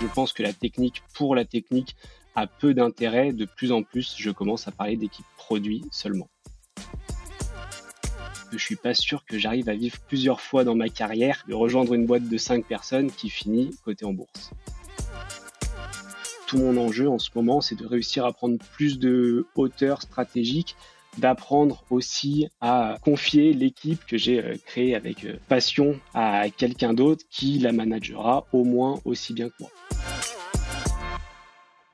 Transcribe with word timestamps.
Je 0.00 0.06
pense 0.06 0.32
que 0.32 0.42
la 0.42 0.52
technique 0.52 1.02
pour 1.14 1.34
la 1.34 1.44
technique 1.44 1.96
a 2.36 2.46
peu 2.46 2.72
d'intérêt. 2.72 3.32
De 3.32 3.44
plus 3.44 3.72
en 3.72 3.82
plus, 3.82 4.14
je 4.16 4.30
commence 4.30 4.68
à 4.68 4.70
parler 4.70 4.96
d'équipe 4.96 5.26
produit 5.36 5.84
seulement. 5.90 6.28
Je 8.52 8.58
suis 8.58 8.76
pas 8.76 8.94
sûr 8.94 9.24
que 9.26 9.38
j'arrive 9.38 9.68
à 9.68 9.74
vivre 9.74 9.98
plusieurs 10.06 10.40
fois 10.40 10.64
dans 10.64 10.74
ma 10.74 10.88
carrière 10.88 11.44
de 11.48 11.54
rejoindre 11.54 11.94
une 11.94 12.06
boîte 12.06 12.28
de 12.28 12.38
5 12.38 12.64
personnes 12.64 13.10
qui 13.10 13.28
finit 13.28 13.70
côté 13.84 14.04
en 14.04 14.12
bourse. 14.12 14.52
Tout 16.46 16.58
mon 16.58 16.76
enjeu 16.78 17.08
en 17.08 17.18
ce 17.18 17.30
moment, 17.34 17.60
c'est 17.60 17.74
de 17.74 17.86
réussir 17.86 18.24
à 18.24 18.32
prendre 18.32 18.56
plus 18.72 18.98
de 18.98 19.46
hauteur 19.54 20.00
stratégique 20.00 20.76
d'apprendre 21.18 21.84
aussi 21.90 22.48
à 22.60 22.96
confier 23.02 23.52
l'équipe 23.52 24.04
que 24.06 24.16
j'ai 24.16 24.42
euh, 24.42 24.54
créée 24.66 24.94
avec 24.94 25.24
euh, 25.24 25.36
passion 25.48 25.98
à 26.14 26.48
quelqu'un 26.50 26.94
d'autre 26.94 27.24
qui 27.30 27.58
la 27.58 27.72
managera 27.72 28.46
au 28.52 28.64
moins 28.64 29.00
aussi 29.04 29.32
bien 29.32 29.48
que 29.48 29.54
moi. 29.60 29.70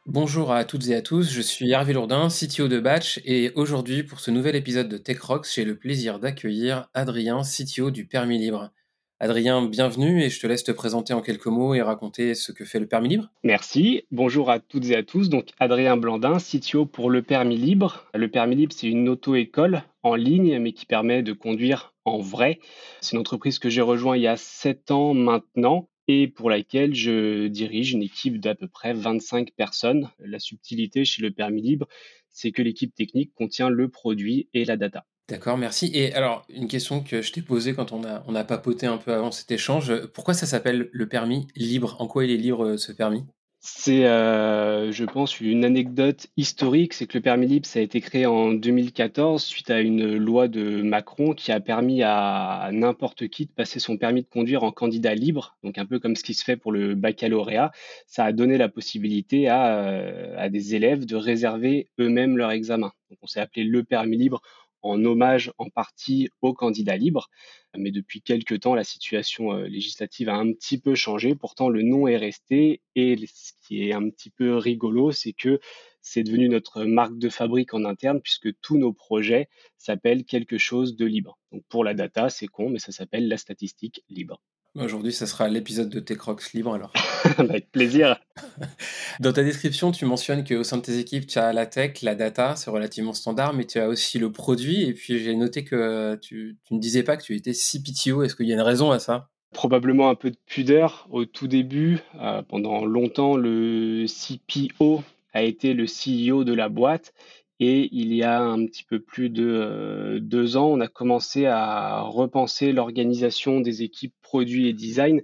Bonjour 0.06 0.52
à 0.52 0.66
toutes 0.66 0.88
et 0.88 0.94
à 0.94 1.00
tous, 1.00 1.30
je 1.30 1.40
suis 1.40 1.70
Hervé 1.70 1.94
Lourdin, 1.94 2.28
CTO 2.28 2.68
de 2.68 2.78
Batch, 2.78 3.22
et 3.24 3.52
aujourd'hui, 3.54 4.02
pour 4.02 4.20
ce 4.20 4.30
nouvel 4.30 4.54
épisode 4.54 4.86
de 4.86 4.98
TechRox, 4.98 5.54
j'ai 5.54 5.64
le 5.64 5.78
plaisir 5.78 6.18
d'accueillir 6.18 6.90
Adrien, 6.92 7.40
CTO 7.40 7.90
du 7.90 8.04
Permis 8.04 8.38
Libre. 8.38 8.70
Adrien, 9.18 9.64
bienvenue 9.66 10.22
et 10.22 10.28
je 10.28 10.38
te 10.38 10.46
laisse 10.46 10.62
te 10.62 10.72
présenter 10.72 11.14
en 11.14 11.22
quelques 11.22 11.46
mots 11.46 11.72
et 11.72 11.80
raconter 11.80 12.34
ce 12.34 12.52
que 12.52 12.66
fait 12.66 12.80
le 12.80 12.86
permis 12.86 13.08
libre. 13.08 13.30
Merci. 13.44 14.04
Bonjour 14.10 14.50
à 14.50 14.58
toutes 14.58 14.90
et 14.90 14.96
à 14.96 15.02
tous. 15.02 15.30
Donc 15.30 15.52
Adrien 15.58 15.96
Blandin, 15.96 16.36
CTO 16.36 16.84
pour 16.84 17.08
le 17.08 17.22
permis 17.22 17.56
libre. 17.56 18.04
Le 18.12 18.28
permis 18.28 18.56
libre, 18.56 18.74
c'est 18.76 18.88
une 18.88 19.08
auto-école 19.08 19.84
en 20.02 20.16
ligne 20.16 20.58
mais 20.58 20.72
qui 20.72 20.84
permet 20.84 21.22
de 21.22 21.32
conduire 21.32 21.94
en 22.04 22.18
vrai. 22.18 22.58
C'est 23.00 23.14
une 23.14 23.20
entreprise 23.20 23.58
que 23.58 23.70
j'ai 23.70 23.80
rejoint 23.80 24.18
il 24.18 24.24
y 24.24 24.26
a 24.26 24.36
sept 24.36 24.90
ans 24.90 25.14
maintenant 25.14 25.88
et 26.08 26.28
pour 26.28 26.50
laquelle 26.50 26.94
je 26.94 27.46
dirige 27.46 27.92
une 27.92 28.02
équipe 28.02 28.40
d'à 28.40 28.54
peu 28.54 28.68
près 28.68 28.92
25 28.92 29.52
personnes. 29.52 30.10
La 30.18 30.38
subtilité 30.38 31.04
chez 31.04 31.22
le 31.22 31.30
permis 31.30 31.62
libre, 31.62 31.88
c'est 32.30 32.52
que 32.52 32.62
l'équipe 32.62 32.94
technique 32.94 33.32
contient 33.34 33.68
le 33.68 33.88
produit 33.88 34.48
et 34.52 34.64
la 34.64 34.76
data. 34.76 35.06
D'accord, 35.28 35.56
merci. 35.56 35.90
Et 35.94 36.12
alors, 36.12 36.44
une 36.50 36.68
question 36.68 37.02
que 37.02 37.22
je 37.22 37.32
t'ai 37.32 37.40
posée 37.40 37.74
quand 37.74 37.92
on 37.92 38.04
a, 38.04 38.22
on 38.26 38.34
a 38.34 38.44
papoté 38.44 38.86
un 38.86 38.98
peu 38.98 39.12
avant 39.12 39.30
cet 39.30 39.50
échange, 39.50 40.06
pourquoi 40.08 40.34
ça 40.34 40.44
s'appelle 40.44 40.90
le 40.92 41.08
permis 41.08 41.46
libre? 41.56 41.96
En 41.98 42.06
quoi 42.06 42.26
il 42.26 42.30
est 42.30 42.36
libre 42.36 42.76
ce 42.76 42.92
permis? 42.92 43.24
C'est, 43.66 44.04
euh, 44.04 44.92
je 44.92 45.06
pense, 45.06 45.40
une 45.40 45.64
anecdote 45.64 46.26
historique, 46.36 46.92
c'est 46.92 47.06
que 47.06 47.16
le 47.16 47.22
permis 47.22 47.46
libre, 47.46 47.64
ça 47.64 47.78
a 47.78 47.82
été 47.82 48.02
créé 48.02 48.26
en 48.26 48.52
2014 48.52 49.42
suite 49.42 49.70
à 49.70 49.80
une 49.80 50.18
loi 50.18 50.48
de 50.48 50.82
Macron 50.82 51.32
qui 51.32 51.50
a 51.50 51.60
permis 51.60 52.02
à 52.02 52.68
n'importe 52.72 53.28
qui 53.28 53.46
de 53.46 53.50
passer 53.50 53.80
son 53.80 53.96
permis 53.96 54.20
de 54.20 54.28
conduire 54.28 54.64
en 54.64 54.70
candidat 54.70 55.14
libre, 55.14 55.56
donc 55.64 55.78
un 55.78 55.86
peu 55.86 55.98
comme 55.98 56.14
ce 56.14 56.24
qui 56.24 56.34
se 56.34 56.44
fait 56.44 56.58
pour 56.58 56.72
le 56.72 56.94
baccalauréat. 56.94 57.72
Ça 58.06 58.26
a 58.26 58.32
donné 58.32 58.58
la 58.58 58.68
possibilité 58.68 59.48
à, 59.48 59.78
euh, 59.78 60.34
à 60.36 60.50
des 60.50 60.74
élèves 60.74 61.06
de 61.06 61.16
réserver 61.16 61.88
eux-mêmes 61.98 62.36
leur 62.36 62.50
examen. 62.50 62.92
Donc 63.08 63.18
on 63.22 63.26
s'est 63.26 63.40
appelé 63.40 63.64
le 63.64 63.82
permis 63.82 64.18
libre 64.18 64.42
en 64.84 65.04
hommage 65.04 65.50
en 65.58 65.70
partie 65.70 66.28
aux 66.42 66.54
candidats 66.54 66.96
libres. 66.96 67.28
Mais 67.76 67.90
depuis 67.90 68.22
quelques 68.22 68.60
temps, 68.60 68.74
la 68.74 68.84
situation 68.84 69.52
euh, 69.52 69.66
législative 69.66 70.28
a 70.28 70.36
un 70.36 70.52
petit 70.52 70.78
peu 70.78 70.94
changé. 70.94 71.34
Pourtant, 71.34 71.68
le 71.68 71.82
nom 71.82 72.06
est 72.06 72.16
resté. 72.16 72.82
Et 72.94 73.16
ce 73.26 73.52
qui 73.62 73.88
est 73.88 73.92
un 73.92 74.08
petit 74.10 74.30
peu 74.30 74.56
rigolo, 74.56 75.10
c'est 75.10 75.32
que 75.32 75.58
c'est 76.02 76.22
devenu 76.22 76.48
notre 76.48 76.84
marque 76.84 77.18
de 77.18 77.30
fabrique 77.30 77.72
en 77.74 77.84
interne 77.84 78.20
puisque 78.20 78.54
tous 78.60 78.76
nos 78.76 78.92
projets 78.92 79.48
s'appellent 79.78 80.24
quelque 80.24 80.58
chose 80.58 80.96
de 80.96 81.06
libre. 81.06 81.38
Donc 81.50 81.64
pour 81.68 81.82
la 81.82 81.94
data, 81.94 82.28
c'est 82.28 82.46
con, 82.46 82.68
mais 82.68 82.78
ça 82.78 82.92
s'appelle 82.92 83.26
la 83.26 83.38
statistique 83.38 84.04
libre. 84.10 84.40
Aujourd'hui, 84.76 85.12
ça 85.12 85.26
sera 85.26 85.48
l'épisode 85.48 85.88
de 85.88 86.00
Techrox 86.00 86.52
libre 86.52 86.74
alors. 86.74 86.92
Avec 87.38 87.70
plaisir. 87.70 88.18
Dans 89.20 89.32
ta 89.32 89.44
description, 89.44 89.92
tu 89.92 90.04
mentionnes 90.04 90.42
qu'au 90.42 90.64
sein 90.64 90.78
de 90.78 90.82
tes 90.82 90.98
équipes, 90.98 91.28
tu 91.28 91.38
as 91.38 91.52
la 91.52 91.66
tech, 91.66 92.02
la 92.02 92.16
data, 92.16 92.56
c'est 92.56 92.70
relativement 92.70 93.12
standard, 93.12 93.54
mais 93.54 93.66
tu 93.66 93.78
as 93.78 93.88
aussi 93.88 94.18
le 94.18 94.32
produit. 94.32 94.82
Et 94.82 94.92
puis 94.92 95.20
j'ai 95.20 95.36
noté 95.36 95.62
que 95.62 96.16
tu, 96.16 96.56
ne 96.72 96.80
disais 96.80 97.04
pas 97.04 97.16
que 97.16 97.22
tu 97.22 97.36
étais 97.36 97.52
CPTO. 97.52 98.24
Est-ce 98.24 98.34
qu'il 98.34 98.46
y 98.46 98.52
a 98.52 98.56
une 98.56 98.62
raison 98.62 98.90
à 98.90 98.98
ça? 98.98 99.28
Probablement 99.52 100.10
un 100.10 100.16
peu 100.16 100.32
de 100.32 100.38
pudeur 100.44 101.06
au 101.12 101.24
tout 101.24 101.46
début. 101.46 102.00
Euh, 102.20 102.42
pendant 102.42 102.84
longtemps, 102.84 103.36
le 103.36 104.06
CPO 104.06 105.04
a 105.32 105.42
été 105.44 105.74
le 105.74 105.84
CEO 105.84 106.42
de 106.42 106.52
la 106.52 106.68
boîte. 106.68 107.14
Et 107.60 107.88
il 107.92 108.12
y 108.14 108.22
a 108.22 108.40
un 108.42 108.66
petit 108.66 108.84
peu 108.84 109.00
plus 109.00 109.30
de 109.30 109.46
euh, 109.46 110.18
deux 110.20 110.56
ans, 110.56 110.66
on 110.68 110.80
a 110.80 110.88
commencé 110.88 111.46
à 111.46 112.00
repenser 112.00 112.72
l'organisation 112.72 113.60
des 113.60 113.82
équipes 113.82 114.14
produits 114.22 114.68
et 114.68 114.72
design 114.72 115.22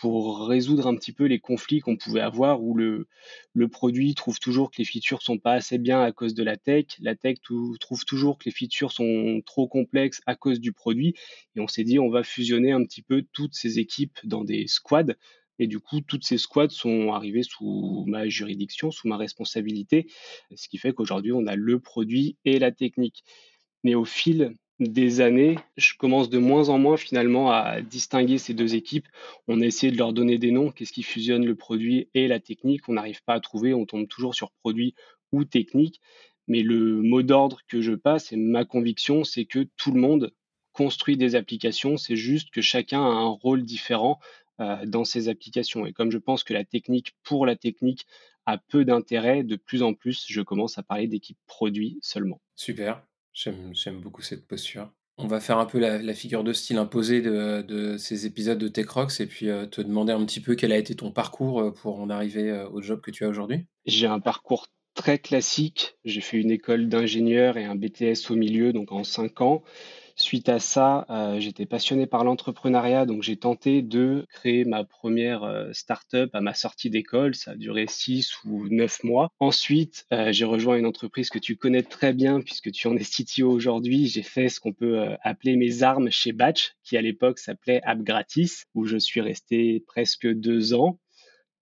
pour 0.00 0.48
résoudre 0.48 0.86
un 0.86 0.96
petit 0.96 1.12
peu 1.12 1.26
les 1.26 1.40
conflits 1.40 1.80
qu'on 1.80 1.96
pouvait 1.96 2.22
avoir 2.22 2.62
où 2.62 2.74
le, 2.74 3.06
produit 3.70 4.14
trouve 4.14 4.38
toujours 4.40 4.70
que 4.70 4.78
les 4.78 4.84
features 4.84 5.20
sont 5.20 5.38
pas 5.38 5.52
assez 5.52 5.76
bien 5.76 6.02
à 6.02 6.10
cause 6.10 6.32
de 6.32 6.42
la 6.42 6.56
tech, 6.56 6.86
la 7.00 7.14
tech 7.14 7.36
trouve 7.80 8.04
toujours 8.06 8.38
que 8.38 8.44
les 8.46 8.50
features 8.50 8.92
sont 8.92 9.42
trop 9.44 9.68
complexes 9.68 10.22
à 10.26 10.36
cause 10.36 10.58
du 10.58 10.72
produit. 10.72 11.14
Et 11.54 11.60
on 11.60 11.68
s'est 11.68 11.84
dit 11.84 11.98
on 11.98 12.08
va 12.08 12.22
fusionner 12.22 12.72
un 12.72 12.82
petit 12.84 13.02
peu 13.02 13.24
toutes 13.34 13.54
ces 13.54 13.78
équipes 13.78 14.18
dans 14.24 14.42
des 14.42 14.66
squads 14.66 15.14
et 15.60 15.66
du 15.66 15.78
coup, 15.78 16.00
toutes 16.00 16.24
ces 16.24 16.38
squads 16.38 16.70
sont 16.70 17.12
arrivées 17.12 17.42
sous 17.42 18.04
ma 18.08 18.26
juridiction, 18.28 18.90
sous 18.90 19.08
ma 19.08 19.18
responsabilité, 19.18 20.06
ce 20.56 20.68
qui 20.68 20.78
fait 20.78 20.94
qu'aujourd'hui, 20.94 21.32
on 21.32 21.46
a 21.46 21.54
le 21.54 21.78
produit 21.78 22.38
et 22.46 22.58
la 22.58 22.72
technique. 22.72 23.22
Mais 23.84 23.94
au 23.94 24.06
fil 24.06 24.56
des 24.78 25.20
années, 25.20 25.58
je 25.76 25.92
commence 25.98 26.30
de 26.30 26.38
moins 26.38 26.70
en 26.70 26.78
moins 26.78 26.96
finalement 26.96 27.52
à 27.52 27.82
distinguer 27.82 28.38
ces 28.38 28.54
deux 28.54 28.74
équipes. 28.74 29.06
On 29.48 29.60
a 29.60 29.66
essayé 29.66 29.92
de 29.92 29.98
leur 29.98 30.14
donner 30.14 30.38
des 30.38 30.50
noms, 30.50 30.70
qu'est-ce 30.70 30.94
qui 30.94 31.02
fusionne 31.02 31.44
le 31.44 31.54
produit 31.54 32.08
et 32.14 32.26
la 32.26 32.40
technique. 32.40 32.88
On 32.88 32.94
n'arrive 32.94 33.22
pas 33.22 33.34
à 33.34 33.40
trouver, 33.40 33.74
on 33.74 33.84
tombe 33.84 34.08
toujours 34.08 34.34
sur 34.34 34.52
produit 34.62 34.94
ou 35.30 35.44
technique. 35.44 36.00
Mais 36.48 36.62
le 36.62 37.02
mot 37.02 37.22
d'ordre 37.22 37.60
que 37.68 37.82
je 37.82 37.92
passe 37.92 38.32
et 38.32 38.36
ma 38.36 38.64
conviction, 38.64 39.24
c'est 39.24 39.44
que 39.44 39.68
tout 39.76 39.92
le 39.92 40.00
monde 40.00 40.32
construit 40.72 41.18
des 41.18 41.34
applications, 41.34 41.98
c'est 41.98 42.16
juste 42.16 42.50
que 42.50 42.62
chacun 42.62 43.02
a 43.02 43.04
un 43.04 43.28
rôle 43.28 43.64
différent 43.64 44.18
dans 44.86 45.04
ces 45.04 45.28
applications. 45.28 45.86
Et 45.86 45.92
comme 45.92 46.10
je 46.10 46.18
pense 46.18 46.44
que 46.44 46.52
la 46.52 46.64
technique 46.64 47.14
pour 47.22 47.46
la 47.46 47.56
technique 47.56 48.06
a 48.46 48.58
peu 48.58 48.84
d'intérêt, 48.84 49.42
de 49.42 49.56
plus 49.56 49.82
en 49.82 49.94
plus, 49.94 50.24
je 50.28 50.40
commence 50.40 50.78
à 50.78 50.82
parler 50.82 51.06
d'équipe 51.06 51.38
produit 51.46 51.98
seulement. 52.02 52.40
Super, 52.56 53.02
j'aime 53.32 54.00
beaucoup 54.00 54.22
cette 54.22 54.46
posture. 54.46 54.90
On 55.18 55.26
va 55.26 55.40
faire 55.40 55.58
un 55.58 55.66
peu 55.66 55.78
la, 55.78 56.14
figure 56.14 56.44
de 56.44 56.52
style 56.52 56.78
imposée 56.78 57.20
de, 57.20 57.96
ces 57.98 58.26
épisodes 58.26 58.58
de 58.58 58.68
TechRox 58.68 59.20
et 59.20 59.26
puis 59.26 59.50
euh, 59.50 59.66
te 59.66 59.82
demander 59.82 60.12
un 60.12 60.24
petit 60.24 60.40
peu 60.40 60.54
quel 60.54 60.72
a 60.72 60.78
été 60.78 60.94
ton 60.94 61.12
parcours 61.12 61.60
euh, 61.60 61.70
pour 61.70 62.00
en 62.00 62.08
arriver 62.08 62.50
au 62.72 62.80
job 62.80 63.02
que 63.02 63.10
tu 63.10 63.24
as 63.24 63.28
aujourd'hui. 63.28 63.66
J'ai 63.84 64.06
un 64.06 64.20
parcours 64.20 64.68
très 64.94 65.18
classique. 65.18 65.96
J'ai 66.04 66.20
fait 66.20 66.38
une 66.38 66.50
école 66.50 66.88
d'ingénieur 66.88 67.56
et 67.56 67.64
un 67.64 67.74
BTS 67.74 68.30
au 68.30 68.34
milieu, 68.34 68.72
donc 68.72 68.92
en 68.92 69.04
cinq 69.04 69.40
ans. 69.40 69.62
Suite 70.16 70.48
à 70.48 70.58
ça, 70.58 71.06
euh, 71.10 71.40
j'étais 71.40 71.66
passionné 71.66 72.06
par 72.06 72.24
l'entrepreneuriat, 72.24 73.06
donc 73.06 73.22
j'ai 73.22 73.36
tenté 73.36 73.82
de 73.82 74.26
créer 74.30 74.64
ma 74.64 74.84
première 74.84 75.44
euh, 75.44 75.72
startup 75.72 76.34
à 76.34 76.40
ma 76.40 76.54
sortie 76.54 76.90
d'école. 76.90 77.34
Ça 77.34 77.52
a 77.52 77.54
duré 77.56 77.86
six 77.88 78.32
ou 78.44 78.68
neuf 78.68 79.02
mois. 79.02 79.30
Ensuite, 79.40 80.06
euh, 80.12 80.32
j'ai 80.32 80.44
rejoint 80.44 80.76
une 80.76 80.86
entreprise 80.86 81.30
que 81.30 81.38
tu 81.38 81.56
connais 81.56 81.82
très 81.82 82.12
bien 82.12 82.40
puisque 82.40 82.70
tu 82.70 82.88
en 82.88 82.96
es 82.96 83.04
CTO 83.04 83.50
aujourd'hui. 83.50 84.06
J'ai 84.06 84.22
fait 84.22 84.48
ce 84.48 84.60
qu'on 84.60 84.72
peut 84.72 85.00
appeler 85.22 85.56
mes 85.56 85.82
armes 85.82 86.10
chez 86.10 86.32
Batch, 86.32 86.74
qui 86.84 86.96
à 86.96 87.02
l'époque 87.02 87.38
s'appelait 87.38 87.80
App 87.84 88.00
Gratis, 88.00 88.66
où 88.74 88.84
je 88.84 88.96
suis 88.96 89.20
resté 89.20 89.82
presque 89.86 90.26
deux 90.26 90.74
ans. 90.74 90.98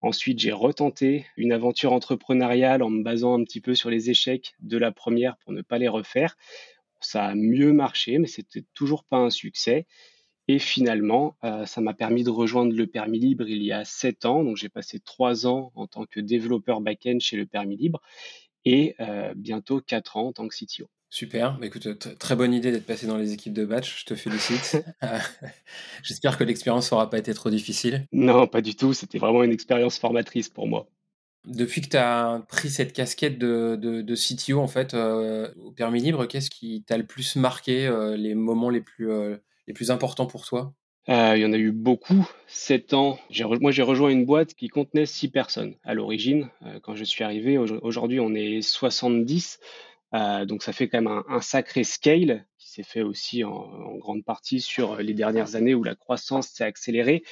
Ensuite, 0.01 0.39
j'ai 0.39 0.53
retenté 0.53 1.27
une 1.37 1.53
aventure 1.53 1.93
entrepreneuriale 1.93 2.85
en 2.85 2.91
me 2.91 3.03
basant 3.03 3.39
un 3.39 3.43
petit 3.43 3.61
peu 3.61 3.75
sur 3.75 3.91
les 3.91 4.11
échecs 4.11 4.55
de 4.61 4.79
la 4.79 4.93
première 4.93 5.37
pour 5.39 5.53
ne 5.53 5.61
pas 5.61 5.79
les 5.79 5.89
refaire. 5.89 6.37
Ça 7.01 7.27
a 7.27 7.35
mieux 7.35 7.73
marché, 7.73 8.19
mais 8.19 8.27
c'était 8.27 8.65
toujours 8.75 9.05
pas 9.05 9.19
un 9.19 9.31
succès. 9.31 9.87
Et 10.49 10.59
finalement, 10.59 11.37
euh, 11.45 11.67
ça 11.67 11.83
m'a 11.83 11.93
permis 11.93 12.25
de 12.25 12.31
rejoindre 12.31 12.75
le 12.75 12.87
permis 12.87 13.19
libre 13.19 13.47
il 13.47 13.63
y 13.63 13.71
a 13.71 13.85
sept 13.85 14.25
ans. 14.25 14.43
Donc, 14.43 14.57
j'ai 14.57 14.71
passé 14.71 14.99
trois 14.99 15.47
ans 15.47 15.73
en 15.75 15.87
tant 15.87 16.07
que 16.07 16.21
développeur 16.21 16.81
back-end 16.81 17.19
chez 17.21 17.37
le 17.37 17.47
permis 17.47 17.77
libre 17.77 18.01
et 18.65 18.95
euh, 19.01 19.35
bientôt 19.37 19.81
quatre 19.81 20.17
ans 20.17 20.29
en 20.29 20.33
tant 20.33 20.49
que 20.49 20.55
CTO. 20.55 20.89
Super, 21.11 21.59
bah, 21.59 21.67
écoute, 21.67 22.19
très 22.19 22.37
bonne 22.37 22.53
idée 22.53 22.71
d'être 22.71 22.87
passé 22.87 23.07
dans 23.07 23.17
les 23.17 23.33
équipes 23.33 23.55
de 23.55 23.65
batch, 23.65 24.01
je 24.01 24.05
te 24.05 24.15
félicite. 24.15 24.85
J'espère 26.03 26.37
que 26.37 26.45
l'expérience 26.45 26.93
n'aura 26.93 27.09
pas 27.09 27.19
été 27.19 27.33
trop 27.33 27.49
difficile. 27.49 28.07
Non, 28.13 28.47
pas 28.47 28.61
du 28.61 28.75
tout, 28.75 28.93
c'était 28.93 29.19
vraiment 29.19 29.43
une 29.43 29.53
expérience 29.53 29.99
formatrice 29.99 30.51
pour 30.51 30.67
moi. 30.67 30.87
Depuis 31.45 31.81
que 31.81 31.89
tu 31.89 31.97
as 31.97 32.45
pris 32.49 32.69
cette 32.69 32.93
casquette 32.93 33.39
de, 33.39 33.77
de, 33.77 34.15
CTO 34.15 34.61
en 34.61 34.67
fait, 34.67 34.95
euh, 34.95 35.51
au 35.63 35.71
permis 35.71 36.01
libre, 36.01 36.27
qu'est-ce 36.27 36.51
qui 36.51 36.85
t'a 36.87 36.99
le 36.99 37.07
plus 37.07 37.37
marqué, 37.37 37.87
euh, 37.87 38.17
les 38.17 38.35
moments 38.35 38.71
les 38.71 38.81
plus, 38.81 39.11
euh, 39.11 39.37
les 39.67 39.73
plus 39.73 39.91
importants 39.91 40.27
pour 40.27 40.45
toi? 40.45 40.75
Il 41.11 41.39
y 41.39 41.47
en 41.47 41.55
a 41.55 41.57
eu 41.57 41.73
beaucoup. 41.73 42.29
Sept 42.49 42.93
ans, 42.93 43.19
moi 43.63 43.71
j'ai 43.71 43.83
rejoint 43.83 44.11
une 44.11 44.27
boîte 44.27 44.53
qui 44.53 44.69
contenait 44.69 45.07
six 45.07 45.31
personnes 45.31 45.75
à 45.83 45.95
l'origine. 45.95 46.51
quand 46.83 46.95
je 46.95 47.05
suis 47.05 47.25
arrivé, 47.25 47.57
aujourd'hui 47.57 48.21
on 48.21 48.35
est 48.35 48.61
70. 48.61 49.59
donc 50.45 50.63
ça 50.63 50.75
fait 50.75 50.89
quand 50.89 51.01
même 51.01 51.23
un, 51.27 51.41
sacré 51.41 51.83
scale 51.83 52.47
qui 52.59 52.69
s'est 52.71 52.83
fait 52.83 53.01
aussi 53.01 53.43
en, 53.43 53.53
en, 53.53 53.97
grande 53.97 54.23
partie 54.23 54.61
sur 54.61 54.97
les 54.99 55.15
dernières 55.15 55.57
années 55.57 55.75
où 55.75 55.83
la 55.83 55.95
croissance 55.95 56.49
s'est 56.49 56.65
accélérée. 56.65 57.23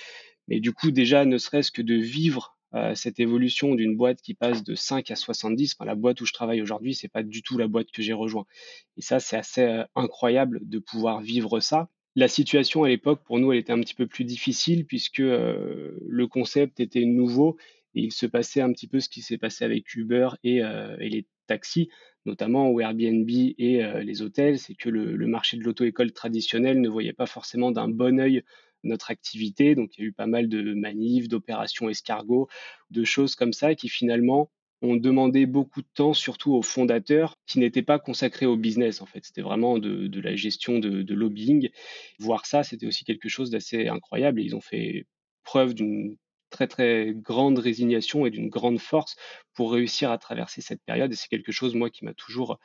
Mais 0.48 0.58
du 0.58 0.72
coup 0.72 0.90
déjà, 0.90 1.26
ne 1.26 1.36
serait-ce 1.36 1.70
que 1.70 1.82
de 1.82 1.96
vivre 1.96 2.55
cette 2.94 3.20
évolution 3.20 3.74
d'une 3.74 3.96
boîte 3.96 4.20
qui 4.20 4.34
passe 4.34 4.64
de 4.64 4.74
5 4.74 5.10
à 5.10 5.16
70. 5.16 5.74
Enfin, 5.74 5.84
la 5.84 5.94
boîte 5.94 6.20
où 6.20 6.26
je 6.26 6.32
travaille 6.32 6.62
aujourd'hui, 6.62 6.94
c'est 6.94 7.08
pas 7.08 7.22
du 7.22 7.42
tout 7.42 7.58
la 7.58 7.68
boîte 7.68 7.90
que 7.90 8.02
j'ai 8.02 8.12
rejoint. 8.12 8.46
Et 8.96 9.02
ça, 9.02 9.20
c'est 9.20 9.36
assez 9.36 9.82
incroyable 9.94 10.60
de 10.62 10.78
pouvoir 10.78 11.20
vivre 11.20 11.60
ça. 11.60 11.88
La 12.14 12.28
situation 12.28 12.84
à 12.84 12.88
l'époque, 12.88 13.22
pour 13.24 13.38
nous, 13.38 13.52
elle 13.52 13.58
était 13.58 13.72
un 13.72 13.80
petit 13.80 13.94
peu 13.94 14.06
plus 14.06 14.24
difficile 14.24 14.86
puisque 14.86 15.18
le 15.18 16.26
concept 16.26 16.80
était 16.80 17.04
nouveau 17.04 17.56
et 17.94 18.02
il 18.02 18.12
se 18.12 18.26
passait 18.26 18.60
un 18.60 18.72
petit 18.72 18.88
peu 18.88 19.00
ce 19.00 19.08
qui 19.08 19.22
s'est 19.22 19.38
passé 19.38 19.64
avec 19.64 19.94
Uber 19.94 20.28
et, 20.44 20.60
les 20.98 21.26
taxis 21.46 21.88
notamment 22.26 22.68
au 22.68 22.80
Airbnb 22.80 23.30
et 23.30 23.82
euh, 23.82 24.02
les 24.02 24.20
hôtels, 24.20 24.58
c'est 24.58 24.74
que 24.74 24.90
le, 24.90 25.26
marché 25.26 25.56
de 25.56 25.62
l'auto-école 25.62 26.12
traditionnel 26.12 26.80
ne 26.80 26.88
voyait 26.88 27.12
pas 27.12 27.26
forcément 27.26 27.70
d'un 27.70 27.88
bon 27.88 28.20
œil 28.20 28.42
notre 28.86 29.10
activité. 29.10 29.74
Donc 29.74 29.96
il 29.96 30.00
y 30.02 30.04
a 30.04 30.08
eu 30.08 30.12
pas 30.12 30.26
mal 30.26 30.48
de 30.48 30.74
manifs, 30.74 31.28
d'opérations 31.28 31.88
escargots, 31.88 32.48
de 32.90 33.04
choses 33.04 33.34
comme 33.34 33.52
ça 33.52 33.74
qui 33.74 33.88
finalement 33.88 34.50
ont 34.82 34.96
demandé 34.96 35.46
beaucoup 35.46 35.82
de 35.82 35.88
temps, 35.94 36.12
surtout 36.12 36.54
aux 36.54 36.62
fondateurs, 36.62 37.34
qui 37.46 37.58
n'étaient 37.58 37.82
pas 37.82 37.98
consacrés 37.98 38.46
au 38.46 38.56
business 38.56 39.00
en 39.00 39.06
fait. 39.06 39.24
C'était 39.24 39.42
vraiment 39.42 39.78
de, 39.78 40.20
la 40.20 40.36
gestion 40.36 40.78
de, 40.78 41.14
lobbying. 41.14 41.70
Voir 42.18 42.46
ça, 42.46 42.62
c'était 42.62 42.86
aussi 42.86 43.04
quelque 43.04 43.28
chose 43.28 43.50
d'assez 43.50 43.88
incroyable 43.88 44.40
et 44.40 44.44
ils 44.44 44.56
ont 44.56 44.60
fait 44.60 45.06
preuve 45.44 45.74
d'une 45.74 46.16
très 46.50 46.68
très 46.68 47.12
grande 47.14 47.58
résignation 47.58 48.26
et 48.26 48.30
d'une 48.30 48.48
grande 48.48 48.78
force 48.78 49.16
pour 49.54 49.72
réussir 49.72 50.10
à 50.10 50.18
traverser 50.18 50.60
cette 50.60 50.82
période. 50.84 51.12
Et 51.12 51.16
c'est 51.16 51.28
quelque 51.28 51.52
chose, 51.52 51.74
moi, 51.74 51.90
qui 51.90 52.04
m'a 52.04 52.14
toujours 52.14 52.58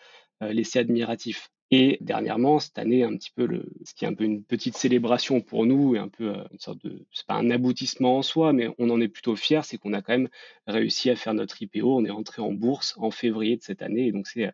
euh, 0.43 0.53
laissé 0.53 0.79
admiratif. 0.79 1.49
Et 1.73 1.97
dernièrement, 2.01 2.59
cette 2.59 2.77
année, 2.77 3.03
un 3.05 3.15
petit 3.15 3.31
peu 3.33 3.45
le, 3.45 3.71
ce 3.85 3.93
qui 3.93 4.03
est 4.03 4.07
un 4.07 4.13
peu 4.13 4.25
une 4.25 4.43
petite 4.43 4.75
célébration 4.75 5.39
pour 5.39 5.65
nous 5.65 5.95
et 5.95 5.99
un 5.99 6.09
peu 6.09 6.35
euh, 6.35 6.43
une 6.51 6.59
sorte 6.59 6.83
de, 6.83 7.05
c'est 7.13 7.25
pas 7.25 7.35
un 7.35 7.49
aboutissement 7.49 8.17
en 8.17 8.21
soi, 8.21 8.51
mais 8.51 8.67
on 8.77 8.89
en 8.89 8.99
est 8.99 9.07
plutôt 9.07 9.37
fier, 9.37 9.63
c'est 9.63 9.77
qu'on 9.77 9.93
a 9.93 10.01
quand 10.01 10.11
même 10.11 10.27
réussi 10.67 11.09
à 11.09 11.15
faire 11.15 11.33
notre 11.33 11.61
IPO. 11.61 11.97
On 11.97 12.03
est 12.03 12.11
rentré 12.11 12.41
en 12.41 12.51
bourse 12.51 12.93
en 12.97 13.09
février 13.09 13.55
de 13.55 13.63
cette 13.63 13.81
année, 13.81 14.07
et 14.07 14.11
donc 14.11 14.27
c'est 14.27 14.51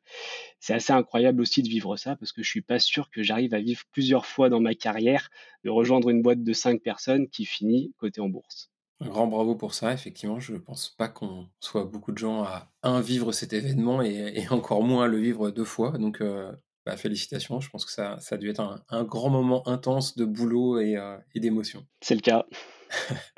c'est 0.59 0.73
assez 0.73 0.93
incroyable 0.93 1.41
aussi 1.41 1.63
de 1.63 1.69
vivre 1.69 1.95
ça 1.97 2.15
parce 2.15 2.31
que 2.31 2.43
je 2.43 2.49
suis 2.49 2.61
pas 2.61 2.79
sûr 2.79 3.09
que 3.09 3.23
j'arrive 3.23 3.53
à 3.53 3.59
vivre 3.61 3.81
plusieurs 3.91 4.25
fois 4.25 4.49
dans 4.49 4.59
ma 4.59 4.75
carrière 4.75 5.29
de 5.63 5.69
rejoindre 5.71 6.09
une 6.09 6.21
boîte 6.21 6.43
de 6.43 6.53
cinq 6.53 6.81
personnes 6.81 7.27
qui 7.29 7.45
finit 7.45 7.93
côté 7.97 8.21
en 8.21 8.29
bourse. 8.29 8.69
Un 8.99 9.09
grand 9.09 9.27
bravo 9.27 9.55
pour 9.55 9.75
ça, 9.75 9.93
effectivement. 9.93 10.39
Je 10.39 10.53
ne 10.53 10.57
pense 10.57 10.89
pas 10.89 11.07
qu'on 11.07 11.47
soit 11.59 11.85
beaucoup 11.85 12.11
de 12.11 12.17
gens 12.17 12.43
à, 12.43 12.71
un, 12.81 12.99
vivre 12.99 13.31
cet 13.31 13.53
événement 13.53 14.01
et, 14.01 14.47
encore 14.49 14.83
moins 14.83 15.05
à 15.05 15.07
le 15.07 15.19
vivre 15.19 15.51
deux 15.51 15.65
fois. 15.65 15.97
Donc, 15.99 16.19
euh, 16.21 16.51
bah, 16.87 16.95
félicitations. 16.95 17.59
Je 17.59 17.69
pense 17.69 17.83
que 17.83 17.91
ça, 17.91 18.17
ça 18.19 18.35
a 18.35 18.37
dû 18.37 18.49
être 18.49 18.81
un, 18.89 19.03
grand 19.03 19.29
moment 19.29 19.67
intense 19.67 20.15
de 20.15 20.23
boulot 20.23 20.79
et, 20.79 20.95
euh, 20.95 21.17
et 21.35 21.41
d'émotion. 21.41 21.85
C'est 21.99 22.15
le 22.15 22.21
cas. 22.21 22.45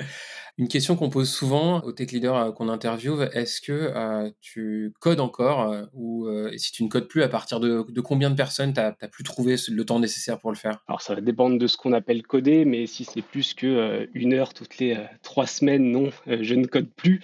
Une 0.59 0.67
question 0.67 0.97
qu'on 0.97 1.09
pose 1.09 1.29
souvent 1.29 1.79
aux 1.83 1.93
tech 1.93 2.11
leaders 2.11 2.35
euh, 2.35 2.51
qu'on 2.51 2.67
interviewe, 2.67 3.29
est-ce 3.31 3.61
que 3.61 3.71
euh, 3.71 4.29
tu 4.41 4.93
codes 4.99 5.21
encore 5.21 5.71
euh, 5.71 5.85
ou 5.93 6.27
si 6.57 6.73
tu 6.73 6.83
ne 6.83 6.89
codes 6.89 7.07
plus, 7.07 7.23
à 7.23 7.29
partir 7.29 7.61
de, 7.61 7.81
combien 8.01 8.29
de 8.29 8.35
personnes 8.35 8.73
tu 8.73 8.81
n'as 8.81 8.91
plus 8.91 9.23
trouvé 9.23 9.55
le 9.69 9.85
temps 9.85 9.99
nécessaire 9.99 10.37
pour 10.37 10.51
le 10.51 10.57
faire? 10.57 10.83
Alors 10.89 11.01
ça 11.01 11.15
va 11.15 11.21
dépendre 11.21 11.57
de 11.57 11.65
ce 11.65 11.77
qu'on 11.77 11.93
appelle 11.93 12.23
coder, 12.23 12.65
mais 12.65 12.87
si 12.87 13.05
c'est 13.05 13.21
plus 13.21 13.53
qu'une 13.53 14.33
heure 14.33 14.53
toutes 14.53 14.79
les 14.79 14.97
trois 15.23 15.47
semaines, 15.47 15.91
non, 15.91 16.09
je 16.27 16.55
ne 16.55 16.65
code 16.65 16.89
plus. 16.93 17.21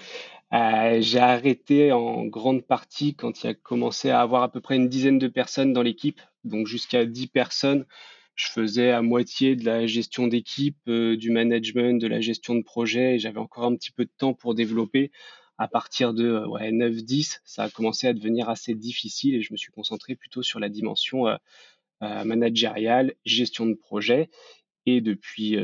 J'ai 0.52 1.20
arrêté 1.20 1.92
en 1.92 2.26
grande 2.26 2.66
partie 2.66 3.16
quand 3.16 3.44
il 3.44 3.48
a 3.48 3.54
commencé 3.54 4.10
à 4.10 4.22
avoir 4.22 4.44
à 4.44 4.52
peu 4.52 4.62
près 4.62 4.76
une 4.76 4.90
dizaine 4.90 5.20
de 5.20 5.28
personnes 5.28 5.74
dans 5.74 5.82
l'équipe, 5.82 6.22
donc 6.44 6.68
jusqu'à 6.68 7.06
10 7.06 7.28
personnes 7.28 7.86
je 8.36 8.48
faisais 8.48 8.92
à 8.92 9.02
moitié 9.02 9.56
de 9.56 9.66
la 9.66 9.88
gestion 9.88 10.28
d'équipe, 10.28 10.78
euh, 10.88 11.16
du 11.16 11.32
management, 11.32 12.02
de 12.02 12.08
la 12.08 12.20
gestion 12.20 12.56
de 12.56 12.64
projet, 12.64 13.16
et 13.16 13.20
j'avais 13.20 13.40
encore 13.40 13.64
un 13.64 13.76
petit 13.76 13.92
peu 13.92 14.06
de 14.06 14.12
temps 14.18 14.34
pour 14.34 14.56
développer. 14.56 15.12
À 15.58 15.70
partir 15.70 16.14
de 16.14 16.26
euh, 16.26 16.48
ouais, 16.48 16.72
9-10, 16.72 17.40
ça 17.46 17.64
a 17.64 17.70
commencé 17.70 18.08
à 18.08 18.14
devenir 18.14 18.50
assez 18.50 18.76
difficile 18.76 19.36
et 19.36 19.42
je 19.42 19.54
me 19.54 19.58
suis 19.58 19.72
concentré 19.72 20.16
plutôt 20.16 20.44
sur 20.44 20.60
la 20.60 20.68
dimension 20.68 21.28
euh, 21.28 21.38
managériale, 22.02 23.14
gestion 23.26 23.66
de 23.68 23.74
projet. 23.74 24.30
Et 24.86 25.02
depuis 25.02 25.58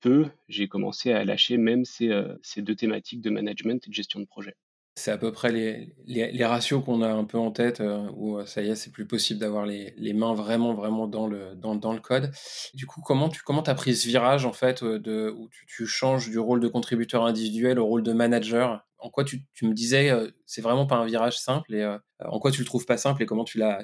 peu, 0.00 0.26
j'ai 0.48 0.68
commencé 0.68 1.12
à 1.12 1.24
lâcher 1.24 1.56
même 1.56 1.84
ces, 1.84 2.10
ces 2.42 2.62
deux 2.62 2.76
thématiques 2.76 3.20
de 3.20 3.30
management 3.30 3.86
et 3.86 3.90
de 3.90 3.94
gestion 3.94 4.20
de 4.20 4.26
projet. 4.26 4.54
C'est 4.94 5.10
à 5.10 5.16
peu 5.16 5.32
près 5.32 5.50
les, 5.50 5.94
les, 6.04 6.44
ratios 6.44 6.84
qu'on 6.84 7.00
a 7.00 7.08
un 7.08 7.24
peu 7.24 7.38
en 7.38 7.50
tête, 7.50 7.82
où 8.14 8.44
ça 8.44 8.60
y 8.60 8.68
est, 8.68 8.74
c'est 8.74 8.92
plus 8.92 9.06
possible 9.06 9.40
d'avoir 9.40 9.64
les, 9.64 9.94
les, 9.96 10.12
mains 10.12 10.34
vraiment, 10.34 10.74
vraiment 10.74 11.06
dans 11.06 11.26
le, 11.26 11.54
dans, 11.54 11.74
dans, 11.74 11.94
le 11.94 12.00
code. 12.00 12.30
Du 12.74 12.84
coup, 12.84 13.00
comment 13.00 13.30
tu 13.30 13.40
comment 13.42 13.62
as 13.62 13.74
pris 13.74 13.96
ce 13.96 14.06
virage, 14.06 14.44
en 14.44 14.52
fait, 14.52 14.84
de, 14.84 15.34
où 15.34 15.48
tu, 15.66 15.86
changes 15.86 16.28
du 16.28 16.38
rôle 16.38 16.60
de 16.60 16.68
contributeur 16.68 17.24
individuel 17.24 17.78
au 17.78 17.86
rôle 17.86 18.02
de 18.02 18.12
manager? 18.12 18.86
En 18.98 19.08
quoi 19.08 19.24
tu, 19.24 19.46
tu 19.54 19.64
me 19.66 19.72
disais, 19.72 20.12
c'est 20.44 20.60
vraiment 20.60 20.86
pas 20.86 20.96
un 20.96 21.06
virage 21.06 21.38
simple, 21.38 21.74
et 21.74 21.96
en 22.20 22.38
quoi 22.38 22.50
tu 22.50 22.60
le 22.60 22.66
trouves 22.66 22.84
pas 22.84 22.98
simple, 22.98 23.22
et 23.22 23.26
comment 23.26 23.44
tu 23.44 23.56
l'as, 23.56 23.82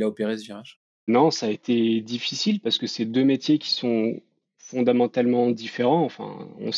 opéré 0.00 0.36
ce 0.36 0.44
virage? 0.44 0.80
Non, 1.08 1.30
ça 1.30 1.46
a 1.46 1.50
été 1.50 2.00
difficile, 2.02 2.60
parce 2.60 2.78
que 2.78 2.86
c'est 2.86 3.06
deux 3.06 3.24
métiers 3.24 3.58
qui 3.58 3.70
sont 3.70 4.20
fondamentalement 4.58 5.50
différents. 5.50 6.04
Enfin, 6.04 6.48
on, 6.60 6.70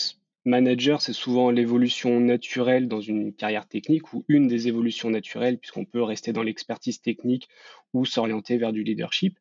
Manager, 0.47 1.03
c'est 1.03 1.12
souvent 1.12 1.50
l'évolution 1.50 2.19
naturelle 2.19 2.88
dans 2.88 3.00
une 3.00 3.35
carrière 3.35 3.69
technique 3.69 4.15
ou 4.15 4.25
une 4.29 4.47
des 4.47 4.69
évolutions 4.69 5.11
naturelles, 5.11 5.59
puisqu'on 5.59 5.85
peut 5.85 6.03
rester 6.03 6.32
dans 6.32 6.43
l'expertise 6.43 7.03
technique 7.03 7.49
ou 7.93 8.06
s'orienter 8.06 8.56
vers 8.56 8.73
du 8.73 8.82
leadership. 8.82 9.38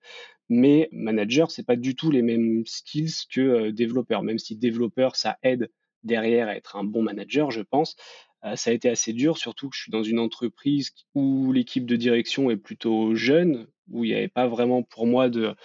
Mais 0.50 0.90
manager, 0.92 1.52
c'est 1.52 1.66
pas 1.66 1.78
du 1.78 1.96
tout 1.96 2.12
les 2.12 2.22
mêmes 2.22 2.66
skills 2.66 3.28
que 3.32 3.42
euh, 3.42 3.72
développeur, 3.72 4.24
même 4.24 4.40
si 4.40 4.58
développeur, 4.58 5.16
ça 5.16 5.38
aide 5.44 5.70
derrière 6.04 6.50
à 6.50 6.56
être 6.56 6.76
un 6.76 6.84
bon 6.84 7.04
manager, 7.04 7.52
je 7.52 7.62
pense. 7.62 7.96
Euh, 8.44 8.56
ça 8.56 8.72
a 8.72 8.74
été 8.74 8.90
assez 8.90 9.14
dur, 9.14 9.38
surtout 9.38 9.70
que 9.70 9.76
je 9.76 9.84
suis 9.84 9.92
dans 9.92 10.04
une 10.04 10.20
entreprise 10.20 10.92
où 11.14 11.54
l'équipe 11.54 11.86
de 11.86 11.96
direction 11.96 12.50
est 12.50 12.58
plutôt 12.58 13.16
jeune, 13.16 13.68
où 13.92 14.04
il 14.04 14.10
n'y 14.10 14.16
avait 14.16 14.28
pas 14.28 14.48
vraiment 14.48 14.84
pour 14.84 15.08
moi 15.08 15.30
de, 15.30 15.56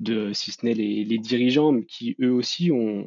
de 0.00 0.32
si 0.32 0.52
ce 0.52 0.64
n'est 0.64 0.74
les, 0.74 1.04
les 1.04 1.18
dirigeants, 1.18 1.80
qui 1.82 2.16
eux 2.20 2.32
aussi 2.32 2.70
ont, 2.70 3.06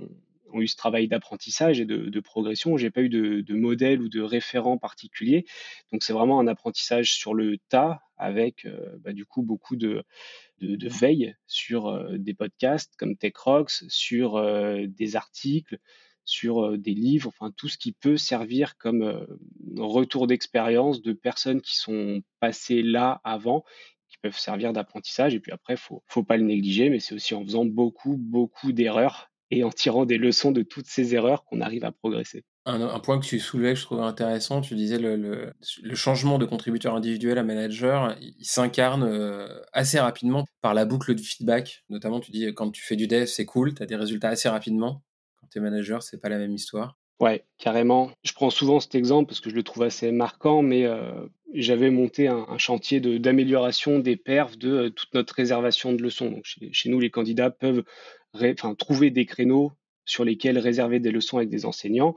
ont 0.54 0.62
eu 0.62 0.68
ce 0.68 0.76
travail 0.76 1.08
d'apprentissage 1.08 1.80
et 1.80 1.86
de, 1.86 2.10
de 2.10 2.20
progression. 2.20 2.78
J'ai 2.78 2.90
pas 2.90 3.02
eu 3.02 3.10
de, 3.10 3.42
de, 3.42 3.54
modèle 3.56 4.02
ou 4.02 4.10
de 4.10 4.22
référent 4.22 4.78
particulier. 4.78 5.46
Donc 5.92 6.04
c'est 6.04 6.14
vraiment 6.14 6.40
un 6.40 6.48
apprentissage 6.48 7.14
sur 7.14 7.34
le 7.34 7.58
tas 7.70 8.02
avec 8.18 8.66
euh, 8.66 8.98
bah, 9.00 9.14
du 9.14 9.26
coup 9.26 9.44
beaucoup 9.44 9.76
de, 9.76 10.04
de 10.62 10.90
veille 10.90 11.36
sur 11.48 11.88
euh, 11.88 12.18
des 12.18 12.34
podcasts 12.34 12.96
comme 12.98 13.16
TechRox, 13.16 13.86
sur 13.88 14.38
euh, 14.38 14.86
des 14.88 15.16
articles, 15.16 15.80
sur 16.26 16.78
des 16.78 16.94
livres, 16.94 17.30
enfin 17.30 17.52
tout 17.58 17.70
ce 17.70 17.78
qui 17.78 17.92
peut 17.92 18.18
servir 18.18 18.78
comme 18.78 19.26
retour 19.78 20.28
d'expérience 20.28 21.02
de 21.02 21.12
personnes 21.14 21.60
qui 21.60 21.76
sont 21.76 22.22
passées 22.40 22.84
là 22.84 23.20
avant 23.24 23.64
peuvent 24.22 24.38
servir 24.38 24.74
d'apprentissage. 24.74 25.34
Et 25.34 25.40
puis 25.40 25.52
après, 25.52 25.78
faut, 25.78 26.04
faut 26.08 26.24
pas 26.24 26.38
le 26.38 26.44
négliger, 26.44 26.90
mais 26.90 27.00
c'est 27.00 27.16
aussi 27.16 27.34
en 27.34 27.44
faisant 27.44 27.66
beaucoup, 27.66 28.18
beaucoup 28.18 28.72
d'erreurs 28.72 29.30
et 29.52 29.64
en 29.64 29.72
tirant 29.72 30.06
des 30.06 30.18
leçons 30.18 30.52
de 30.52 30.62
toutes 30.62 30.86
ces 30.86 31.16
erreurs 31.16 31.44
qu'on 31.46 31.62
arrive 31.62 31.84
à 31.84 31.92
progresser. 31.92 32.44
Un, 32.66 33.00
point 33.00 33.20
que 33.20 33.26
tu 33.26 33.40
soulevais 33.40 33.74
que 33.74 33.80
je 33.80 33.86
trouvais 33.86 34.04
intéressant, 34.04 34.62
tu 34.62 34.76
disais 34.76 35.00
le, 35.00 35.54
changement 35.96 36.38
de 36.38 36.46
contributeur 36.46 36.94
individuel 36.94 37.40
à 37.40 37.44
manager, 37.44 38.16
il, 38.22 38.46
s'incarne 38.46 39.04
euh, 39.04 39.48
assez 39.74 40.00
rapidement 40.00 40.46
par 40.62 40.76
la 40.76 40.86
boucle 40.86 41.16
de 41.16 41.22
feedback. 41.22 41.84
Notamment, 41.90 42.20
tu 42.20 42.30
dis 42.32 42.46
quand 42.54 42.70
tu 42.70 42.84
fais 42.84 42.96
du 42.96 43.08
dev, 43.08 43.26
c'est 43.26 43.46
cool, 43.46 43.74
tu 43.74 43.82
as 43.82 43.88
des 43.88 43.96
résultats 43.96 44.30
assez 44.30 44.50
rapidement. 44.50 45.04
Quand 45.42 45.48
tu 45.52 45.58
es 45.58 45.62
manager, 45.62 46.04
c'est 46.04 46.20
pas 46.20 46.30
la 46.30 46.38
même 46.38 46.54
histoire. 46.54 46.96
Ouais, 47.20 47.44
carrément. 47.58 48.12
Je 48.24 48.32
prends 48.32 48.50
souvent 48.50 48.80
cet 48.80 48.96
exemple 48.96 49.28
parce 49.28 49.42
que 49.42 49.50
je 49.50 49.56
le 49.56 49.64
trouve 49.64 49.84
assez 49.84 50.12
marquant, 50.12 50.62
mais 50.62 50.86
euh, 50.86 51.28
j'avais 51.54 51.90
monté 51.90 52.30
un, 52.30 52.58
chantier 52.58 53.02
d'amélioration 53.02 54.00
des 54.00 54.16
perfs 54.16 54.58
de 54.58 54.70
euh, 54.70 54.90
toute 54.90 55.14
notre 55.14 55.36
réservation 55.36 55.92
de 55.92 56.02
leçons. 56.02 56.40
Chez, 56.44 56.90
nous, 56.90 57.00
les 57.00 57.10
candidats 57.10 57.52
peuvent 57.52 57.84
trouver 58.78 59.12
des 59.12 59.26
créneaux 59.26 59.74
sur 60.06 60.24
lesquels 60.24 60.58
réserver 60.58 61.02
des 61.02 61.12
leçons 61.12 61.38
avec 61.38 61.50
des 61.50 61.66
enseignants. 61.66 62.16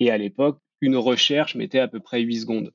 Et 0.00 0.10
à 0.10 0.18
l'époque, 0.18 0.58
une 0.80 0.96
recherche 0.96 1.54
mettait 1.54 1.78
à 1.78 1.86
peu 1.86 2.00
près 2.00 2.20
8 2.20 2.40
secondes. 2.40 2.72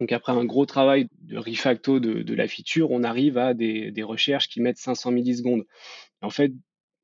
Donc 0.00 0.10
après 0.12 0.32
un 0.32 0.44
gros 0.44 0.66
travail 0.66 1.08
de 1.20 1.38
refacto 1.38 2.00
de, 2.00 2.22
de 2.22 2.34
la 2.34 2.48
feature, 2.48 2.90
on 2.90 3.04
arrive 3.04 3.38
à 3.38 3.54
des, 3.54 3.92
des, 3.92 4.02
recherches 4.02 4.48
qui 4.48 4.60
mettent 4.60 4.78
500 4.78 5.12
millisecondes. 5.12 5.64
En 6.22 6.30
fait, 6.30 6.52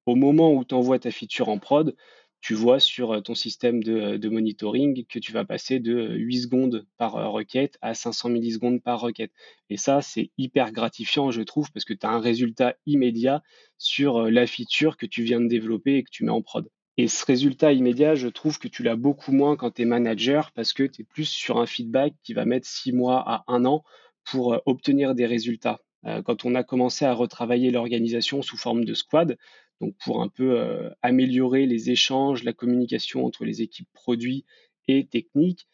au 0.06 0.14
moment 0.16 0.52
où 0.52 0.64
tu 0.64 0.74
envoies 0.74 0.98
ta 0.98 1.10
feature 1.10 1.48
en 1.48 1.58
prod, 1.58 1.96
tu 2.44 2.52
vois 2.52 2.78
sur 2.78 3.22
ton 3.22 3.34
système 3.34 3.82
de, 3.82 4.28
monitoring 4.28 5.06
que 5.06 5.18
tu 5.18 5.32
vas 5.32 5.46
passer 5.46 5.80
de 5.80 6.14
8 6.14 6.42
secondes 6.42 6.86
par 6.98 7.14
requête 7.32 7.78
à 7.80 7.94
500 7.94 8.28
millisecondes 8.28 8.82
par 8.82 9.00
requête. 9.00 9.32
Et 9.70 9.78
ça, 9.78 10.02
c'est 10.02 10.30
hyper 10.36 10.70
gratifiant, 10.70 11.30
je 11.30 11.40
trouve, 11.40 11.72
parce 11.72 11.86
que 11.86 11.94
tu 11.94 12.04
as 12.04 12.10
un 12.10 12.20
résultat 12.20 12.74
immédiat 12.84 13.42
sur 13.78 14.30
la 14.30 14.46
feature 14.46 14.98
que 14.98 15.06
tu 15.06 15.22
viens 15.22 15.40
de 15.40 15.48
développer 15.48 15.96
et 15.96 16.02
que 16.02 16.10
tu 16.10 16.22
mets 16.22 16.32
en 16.32 16.42
prod. 16.42 16.68
Et 16.98 17.08
ce 17.08 17.24
résultat 17.24 17.72
immédiat, 17.72 18.14
je 18.14 18.28
trouve 18.28 18.58
que 18.58 18.68
tu 18.68 18.82
l'as 18.82 18.96
beaucoup 18.96 19.32
moins 19.32 19.56
quand 19.56 19.70
tu 19.70 19.82
es 19.82 19.86
manager 19.86 20.52
parce 20.52 20.74
que 20.74 20.82
tu 20.82 21.00
es 21.00 21.04
plus 21.06 21.24
sur 21.24 21.58
un 21.58 21.66
feedback 21.66 22.12
qui 22.22 22.34
va 22.34 22.44
mettre 22.44 22.66
6 22.66 22.92
mois 22.92 23.24
à 23.26 23.44
1 23.48 23.64
an 23.64 23.84
pour 24.22 24.60
obtenir 24.66 25.14
des 25.14 25.24
résultats. 25.24 25.80
Quand 26.26 26.44
on 26.44 26.54
a 26.54 26.62
commencé 26.62 27.06
à 27.06 27.14
retravailler 27.14 27.70
l'organisation 27.70 28.42
sous 28.42 28.58
forme 28.58 28.84
de 28.84 28.92
squad, 28.92 29.38
donc 29.84 29.94
pour 30.02 30.22
un 30.22 30.28
peu 30.28 30.90
améliorer 31.02 31.66
les 31.66 31.90
échanges, 31.90 32.42
la 32.42 32.54
communication 32.54 33.26
entre 33.26 33.44
les 33.44 33.60
équipes 33.60 33.88
produits 33.92 34.46
et 34.88 35.06
technique. 35.06 35.66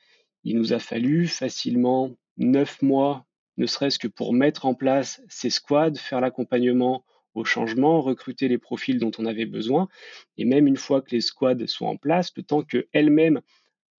Il 0.42 0.56
nous 0.56 0.72
a 0.72 0.80
fallu 0.80 1.28
facilement 1.28 2.10
neuf 2.36 2.82
mois, 2.82 3.26
ne 3.56 3.66
serait-ce 3.66 4.00
que 4.00 4.08
pour 4.08 4.32
mettre 4.32 4.66
en 4.66 4.74
place 4.74 5.22
ces 5.28 5.50
squads, 5.50 5.94
faire 5.94 6.20
l'accompagnement 6.20 7.04
au 7.34 7.44
changement, 7.44 8.00
recruter 8.00 8.48
les 8.48 8.58
profils 8.58 8.98
dont 8.98 9.12
on 9.18 9.26
avait 9.26 9.46
besoin. 9.46 9.88
Et 10.36 10.44
même 10.44 10.66
une 10.66 10.76
fois 10.76 11.02
que 11.02 11.12
les 11.12 11.20
squads 11.20 11.66
sont 11.68 11.86
en 11.86 11.96
place, 11.96 12.32
le 12.36 12.42
temps 12.42 12.62
qu'elles-mêmes 12.62 13.40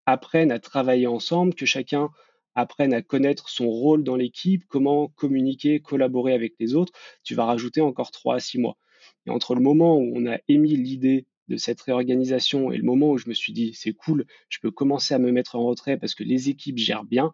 apprennent 0.06 0.52
à 0.52 0.60
travailler 0.60 1.08
ensemble, 1.08 1.56
que 1.56 1.66
chacun 1.66 2.10
apprenne 2.54 2.94
à 2.94 3.02
connaître 3.02 3.48
son 3.48 3.70
rôle 3.70 4.04
dans 4.04 4.18
l'équipe, 4.18 4.66
comment 4.68 5.08
communiquer, 5.08 5.80
collaborer 5.80 6.34
avec 6.34 6.56
les 6.60 6.76
autres, 6.76 6.92
tu 7.24 7.34
vas 7.34 7.46
rajouter 7.46 7.80
encore 7.80 8.12
trois 8.12 8.36
à 8.36 8.40
six 8.42 8.58
mois. 8.58 8.78
Et 9.26 9.30
entre 9.30 9.56
le 9.56 9.62
moment 9.62 9.98
où 9.98 10.12
on 10.16 10.26
a 10.26 10.40
émis 10.48 10.76
l'idée 10.76 11.26
de 11.48 11.58
cette 11.58 11.82
réorganisation 11.82 12.72
et 12.72 12.78
le 12.78 12.84
moment 12.84 13.12
où 13.12 13.18
je 13.18 13.28
me 13.28 13.34
suis 13.34 13.54
dit 13.54 13.74
c'est 13.74 13.94
cool, 13.94 14.26
je 14.50 14.60
peux 14.60 14.72
commencer 14.72 15.14
à 15.14 15.20
me 15.20 15.32
mettre 15.32 15.56
en 15.56 15.64
retrait 15.64 15.98
parce 15.98 16.16
que 16.16 16.24
les 16.24 16.50
équipes 16.50 16.78
gèrent 16.78 17.04
bien, 17.04 17.34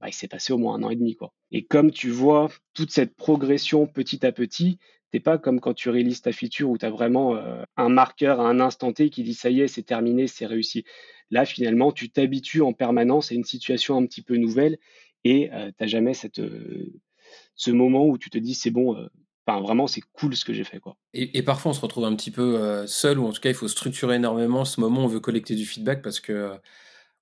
bah, 0.00 0.08
il 0.08 0.14
s'est 0.14 0.28
passé 0.28 0.52
au 0.52 0.58
moins 0.58 0.76
un 0.76 0.82
an 0.82 0.90
et 0.90 0.96
demi. 0.96 1.16
Quoi. 1.16 1.32
Et 1.50 1.64
comme 1.64 1.90
tu 1.90 2.10
vois 2.10 2.48
toute 2.74 2.90
cette 2.90 3.14
progression 3.14 3.86
petit 3.86 4.24
à 4.24 4.32
petit, 4.32 4.78
c'est 5.12 5.20
pas 5.20 5.38
comme 5.38 5.60
quand 5.60 5.74
tu 5.74 5.90
réalises 5.90 6.22
ta 6.22 6.32
feature 6.32 6.70
où 6.70 6.78
tu 6.78 6.84
as 6.84 6.90
vraiment 6.90 7.36
euh, 7.36 7.62
un 7.76 7.88
marqueur 7.88 8.40
à 8.40 8.48
un 8.48 8.60
instant 8.60 8.92
T 8.92 9.10
qui 9.10 9.22
dit 9.22 9.34
ça 9.34 9.50
y 9.50 9.60
est, 9.60 9.68
c'est 9.68 9.82
terminé, 9.82 10.26
c'est 10.26 10.46
réussi. 10.46 10.84
Là, 11.30 11.44
finalement, 11.44 11.92
tu 11.92 12.10
t'habitues 12.10 12.62
en 12.62 12.72
permanence 12.72 13.32
à 13.32 13.34
une 13.34 13.44
situation 13.44 13.96
un 13.96 14.06
petit 14.06 14.22
peu 14.22 14.36
nouvelle 14.36 14.78
et 15.24 15.50
euh, 15.52 15.68
tu 15.68 15.74
n'as 15.80 15.86
jamais 15.86 16.14
cette, 16.14 16.38
euh, 16.38 16.92
ce 17.54 17.70
moment 17.70 18.06
où 18.06 18.18
tu 18.18 18.30
te 18.30 18.38
dis 18.38 18.54
c'est 18.54 18.70
bon, 18.70 18.96
enfin, 19.48 19.60
vraiment, 19.60 19.86
c'est 19.86 20.02
cool 20.12 20.36
ce 20.36 20.44
que 20.44 20.52
j'ai 20.52 20.64
fait. 20.64 20.78
Quoi. 20.78 20.96
Et, 21.14 21.42
parfois, 21.42 21.70
on 21.70 21.74
se 21.74 21.80
retrouve 21.80 22.04
un 22.04 22.14
petit 22.14 22.30
peu 22.30 22.86
seul 22.86 23.18
ou 23.18 23.26
en 23.26 23.32
tout 23.32 23.40
cas, 23.40 23.50
il 23.50 23.54
faut 23.54 23.68
structurer 23.68 24.16
énormément 24.16 24.64
ce 24.64 24.80
moment 24.80 25.02
où 25.02 25.04
on 25.04 25.08
veut 25.08 25.20
collecter 25.20 25.54
du 25.54 25.64
feedback 25.64 26.02
parce 26.02 26.20
que 26.20 26.52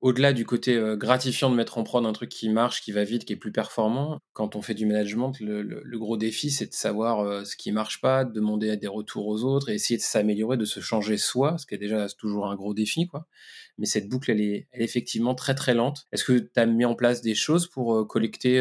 au-delà 0.02 0.32
du 0.34 0.44
côté 0.44 0.78
gratifiant 0.96 1.50
de 1.50 1.56
mettre 1.56 1.78
en 1.78 1.82
prod 1.82 2.04
un 2.04 2.12
truc 2.12 2.28
qui 2.28 2.48
marche, 2.50 2.82
qui 2.82 2.92
va 2.92 3.04
vite, 3.04 3.24
qui 3.24 3.32
est 3.32 3.36
plus 3.36 3.52
performant, 3.52 4.20
quand 4.34 4.54
on 4.54 4.62
fait 4.62 4.74
du 4.74 4.86
management, 4.86 5.32
le, 5.40 5.98
gros 5.98 6.16
défi, 6.16 6.50
c'est 6.50 6.66
de 6.66 6.74
savoir 6.74 7.46
ce 7.46 7.56
qui 7.56 7.72
marche 7.72 8.00
pas, 8.00 8.24
de 8.24 8.32
demander 8.32 8.76
des 8.76 8.88
retours 8.88 9.26
aux 9.26 9.42
autres 9.42 9.70
et 9.70 9.74
essayer 9.74 9.96
de 9.96 10.02
s'améliorer, 10.02 10.56
de 10.56 10.64
se 10.64 10.80
changer 10.80 11.16
soi, 11.16 11.56
ce 11.58 11.66
qui 11.66 11.74
est 11.74 11.78
déjà 11.78 12.06
toujours 12.08 12.46
un 12.46 12.56
gros 12.56 12.74
défi. 12.74 13.06
quoi. 13.06 13.26
Mais 13.78 13.86
cette 13.86 14.08
boucle, 14.08 14.30
elle 14.30 14.40
est, 14.40 14.68
effectivement 14.74 15.34
très 15.34 15.54
très 15.54 15.74
lente. 15.74 16.06
Est-ce 16.12 16.24
que 16.24 16.38
tu 16.38 16.50
as 16.56 16.66
mis 16.66 16.84
en 16.84 16.94
place 16.94 17.22
des 17.22 17.34
choses 17.34 17.66
pour 17.66 18.06
collecter 18.06 18.60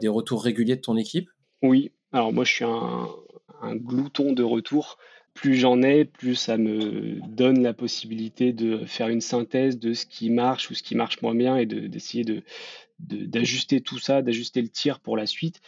des 0.00 0.08
retours 0.08 0.42
réguliers 0.42 0.76
de 0.76 0.80
ton 0.80 0.96
équipe? 0.96 1.30
Oui, 1.62 1.92
alors 2.12 2.32
moi 2.32 2.44
je 2.44 2.52
suis 2.52 2.64
un, 2.64 3.76
glouton 3.76 4.32
de 4.32 4.42
retours 4.42 4.98
plus 5.34 5.54
j'en 5.54 5.82
ai, 5.82 6.04
plus 6.04 6.34
ça 6.34 6.58
me 6.58 7.18
donne 7.26 7.62
la 7.62 7.72
possibilité 7.72 8.52
de 8.52 8.84
faire 8.84 9.08
une 9.08 9.22
synthèse 9.22 9.78
de 9.78 9.94
ce 9.94 10.04
qui 10.04 10.28
marche 10.28 10.70
ou 10.70 10.74
ce 10.74 10.82
qui 10.82 10.94
marche 10.94 11.22
moins 11.22 11.34
bien 11.34 11.56
et 11.56 11.64
d'essayer 11.64 12.22
de, 12.24 12.42
d'ajuster 12.98 13.80
tout 13.80 13.98
ça, 13.98 14.20
d'ajuster 14.20 14.60
le 14.60 14.68
tir 14.68 15.00
pour 15.00 15.16
la 15.16 15.26
suite. 15.26 15.60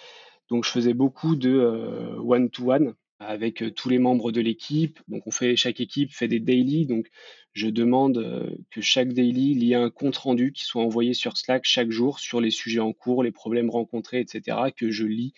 Donc 0.50 0.64
je 0.64 0.70
faisais 0.70 0.92
beaucoup 0.92 1.36
de 1.36 1.50
euh, 1.50 2.18
one-to-one 2.18 2.94
avec 3.18 3.62
euh, 3.62 3.70
tous 3.70 3.88
les 3.88 3.98
membres 3.98 4.32
de 4.32 4.40
l'équipe. 4.42 5.00
Donc 5.08 5.26
on 5.26 5.30
fait 5.30 5.56
chaque 5.56 5.80
équipe 5.80 6.12
fait 6.12 6.28
des 6.28 6.40
daily. 6.40 6.84
Donc 6.84 7.06
je 7.54 7.68
demande 7.68 8.18
euh, 8.18 8.50
que 8.70 8.82
chaque 8.82 9.12
daily 9.12 9.52
il 9.52 9.64
y 9.64 9.72
ait 9.72 9.76
un 9.76 9.90
compte 9.90 10.16
rendu 10.16 10.52
qui 10.52 10.64
soit 10.64 10.82
envoyé 10.82 11.14
sur 11.14 11.38
Slack 11.38 11.62
chaque 11.64 11.90
jour 11.90 12.18
sur 12.18 12.40
les 12.42 12.50
sujets 12.50 12.80
en 12.80 12.92
cours, 12.92 13.22
les 13.22 13.32
problèmes 13.32 13.70
rencontrés, 13.70 14.20
etc. 14.20 14.58
que 14.76 14.90
je 14.90 15.06
lis 15.06 15.32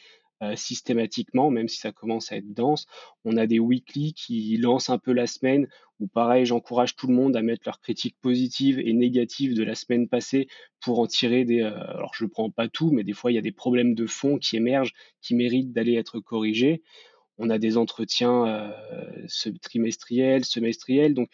systématiquement, 0.55 1.51
même 1.51 1.69
si 1.69 1.79
ça 1.79 1.93
commence 1.93 2.31
à 2.31 2.37
être 2.37 2.53
dense. 2.53 2.87
On 3.25 3.37
a 3.37 3.47
des 3.47 3.59
weekly 3.59 4.13
qui 4.13 4.57
lancent 4.59 4.91
un 4.91 4.99
peu 4.99 5.13
la 5.13 5.27
semaine, 5.27 5.67
où 5.99 6.07
pareil, 6.07 6.45
j'encourage 6.45 6.95
tout 6.97 7.07
le 7.07 7.15
monde 7.15 7.37
à 7.37 7.43
mettre 7.43 7.63
leurs 7.65 7.81
critiques 7.81 8.17
positives 8.21 8.79
et 8.79 8.93
négatives 8.93 9.55
de 9.55 9.63
la 9.63 9.75
semaine 9.75 10.09
passée 10.09 10.47
pour 10.81 10.99
en 10.99 11.07
tirer 11.07 11.45
des... 11.45 11.63
Euh, 11.63 11.73
alors 11.73 12.13
je 12.15 12.25
ne 12.25 12.29
prends 12.29 12.51
pas 12.51 12.69
tout, 12.69 12.91
mais 12.91 13.03
des 13.03 13.15
fois 13.15 13.33
il 13.33 13.35
y 13.35 13.39
a 13.39 13.43
des 13.43 13.53
problèmes 13.53 13.95
de 13.95 14.07
fond 14.07 14.39
qui 14.39 14.57
émergent, 14.57 14.93
qui 15.23 15.35
méritent 15.35 15.73
d'aller 15.73 15.95
être 15.95 16.21
corrigés. 16.21 16.83
On 17.39 17.51
a 17.51 17.59
des 17.59 17.77
entretiens 17.77 18.47
euh, 18.47 19.27
trimestriels, 19.63 20.45
semestriels, 20.45 21.15
donc 21.15 21.31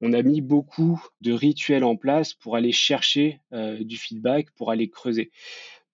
on 0.00 0.12
a 0.12 0.22
mis 0.22 0.40
beaucoup 0.40 1.02
de 1.20 1.32
rituels 1.32 1.84
en 1.84 1.94
place 1.94 2.32
pour 2.32 2.56
aller 2.56 2.72
chercher 2.72 3.38
du 3.52 3.98
feedback, 3.98 4.50
pour 4.52 4.70
aller 4.70 4.88
creuser. 4.88 5.30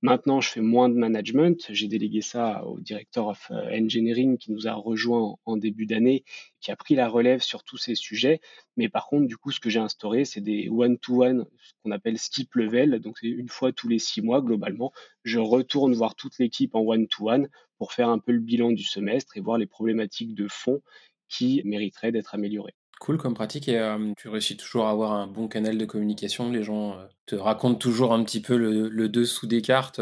Maintenant, 0.03 0.41
je 0.41 0.51
fais 0.51 0.61
moins 0.61 0.89
de 0.89 0.95
management. 0.95 1.67
J'ai 1.71 1.89
délégué 1.89 2.21
ça 2.21 2.65
au 2.67 2.81
directeur 2.81 3.29
of 3.29 3.51
euh, 3.51 3.71
engineering 3.73 4.37
qui 4.37 4.53
nous 4.53 4.69
a 4.69 4.75
rejoint 4.75 5.37
en 5.47 5.57
début 5.57 5.87
d'année, 5.87 6.25
qui 6.61 6.71
a 6.71 6.77
pris 6.77 6.95
la 6.95 7.09
relève 7.09 7.41
sur 7.41 7.65
tous 7.65 7.79
ces 7.79 7.95
sujets. 7.95 8.41
Mais 8.77 8.89
par 8.91 9.07
contre, 9.07 9.27
du 9.27 9.37
coup, 9.39 9.51
ce 9.51 9.61
que 9.61 9.71
j'ai 9.71 9.81
instauré, 9.81 10.27
c'est 10.27 10.43
des 10.43 10.69
one-to-one, 10.69 11.47
ce 11.63 11.73
qu'on 11.83 11.93
appelle 11.93 12.19
steep 12.19 12.55
level. 12.55 13.01
Donc, 13.01 13.19
c'est 13.19 13.29
une 13.29 13.49
fois 13.49 13.73
tous 13.73 13.89
les 13.89 13.99
six 13.99 14.21
mois, 14.21 14.43
globalement. 14.43 14.93
Je 15.25 15.39
retourne 15.39 15.95
voir 15.95 16.15
toute 16.15 16.39
l'équipe 16.39 16.75
en 16.75 16.81
one-to-one 16.81 17.49
pour 17.79 17.93
faire 17.93 18.11
un 18.11 18.19
peu 18.19 18.33
le 18.33 18.41
bilan 18.41 18.73
du 18.73 18.85
semestre 18.85 19.37
et 19.37 19.41
voir 19.41 19.57
les 19.57 19.67
problématiques 19.67 20.35
de 20.35 20.47
fond 20.47 20.83
qui 21.29 21.63
mériteraient 21.65 22.13
d'être 22.13 22.35
améliorées. 22.35 22.75
Cool 23.01 23.19
comme 23.19 23.35
pratique 23.35 23.69
et 23.69 23.95
tu 24.17 24.29
réussis 24.29 24.57
toujours 24.57 24.87
à 24.87 24.91
avoir 24.91 25.13
un 25.13 25.27
bon 25.27 25.49
canal 25.49 25.77
de 25.77 25.85
communication. 25.85 26.51
Les 26.51 26.63
gens 26.63 26.97
te 27.27 27.37
racontent 27.37 27.79
toujours 27.79 28.13
un 28.13 28.25
petit 28.25 28.41
peu 28.41 28.57
le, 28.57 29.09
dessous 29.09 29.47
des 29.47 29.61
cartes 29.61 30.01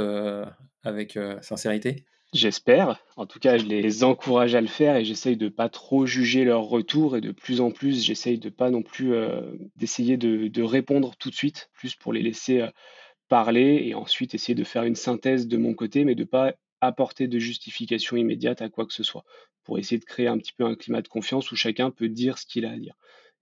avec 0.85 1.19
sincérité. 1.43 2.05
J'espère. 2.33 3.01
En 3.17 3.27
tout 3.27 3.41
cas, 3.41 3.59
je 3.59 3.65
les 3.65 4.05
encourage 4.05 4.55
à 4.55 4.61
le 4.61 4.69
faire 4.69 4.97
et 4.97 5.05
j'essaye 5.05 5.37
de 5.37 5.49
pas 5.49 5.69
trop 5.69 6.07
juger 6.07 6.45
leur 6.45 6.63
retour 6.63 7.17
et 7.17 7.21
de 7.21 7.33
plus 7.33 7.61
en 7.61 7.71
plus, 7.71 8.05
j'essaye 8.05 8.39
de 8.39 8.49
pas 8.49 8.71
non 8.71 8.83
plus 8.83 9.13
d'essayer 9.77 10.17
de, 10.17 10.49
de, 10.49 10.63
répondre 10.63 11.15
tout 11.17 11.31
de 11.31 11.35
suite, 11.35 11.71
plus 11.75 11.95
pour 11.97 12.13
les 12.13 12.23
laisser 12.23 12.65
parler 13.29 13.83
et 13.85 13.95
ensuite 13.95 14.35
essayer 14.35 14.55
de 14.55 14.65
faire 14.65 14.85
une 14.85 14.95
synthèse 14.95 15.49
de 15.49 15.57
mon 15.57 15.75
côté, 15.75 16.05
mais 16.05 16.15
de 16.15 16.25
pas 16.25 16.55
apporter 16.87 17.29
de 17.29 17.39
justification 17.39 18.17
immédiate 18.17 18.63
à 18.63 18.69
quoi 18.69 18.87
que 18.87 18.93
ce 18.93 19.03
soit 19.03 19.25
pour 19.65 19.79
essayer 19.79 19.99
de 19.99 20.05
créer 20.05 20.29
un 20.29 20.39
petit 20.39 20.53
peu 20.53 20.65
un 20.65 20.75
climat 20.75 21.03
de 21.03 21.09
confiance 21.09 21.51
où 21.51 21.57
chacun 21.57 21.91
peut 21.91 22.09
dire 22.09 22.39
ce 22.39 22.47
qu'il 22.47 22.67
a 22.67 22.71
à 22.71 22.77
dire. 22.77 22.95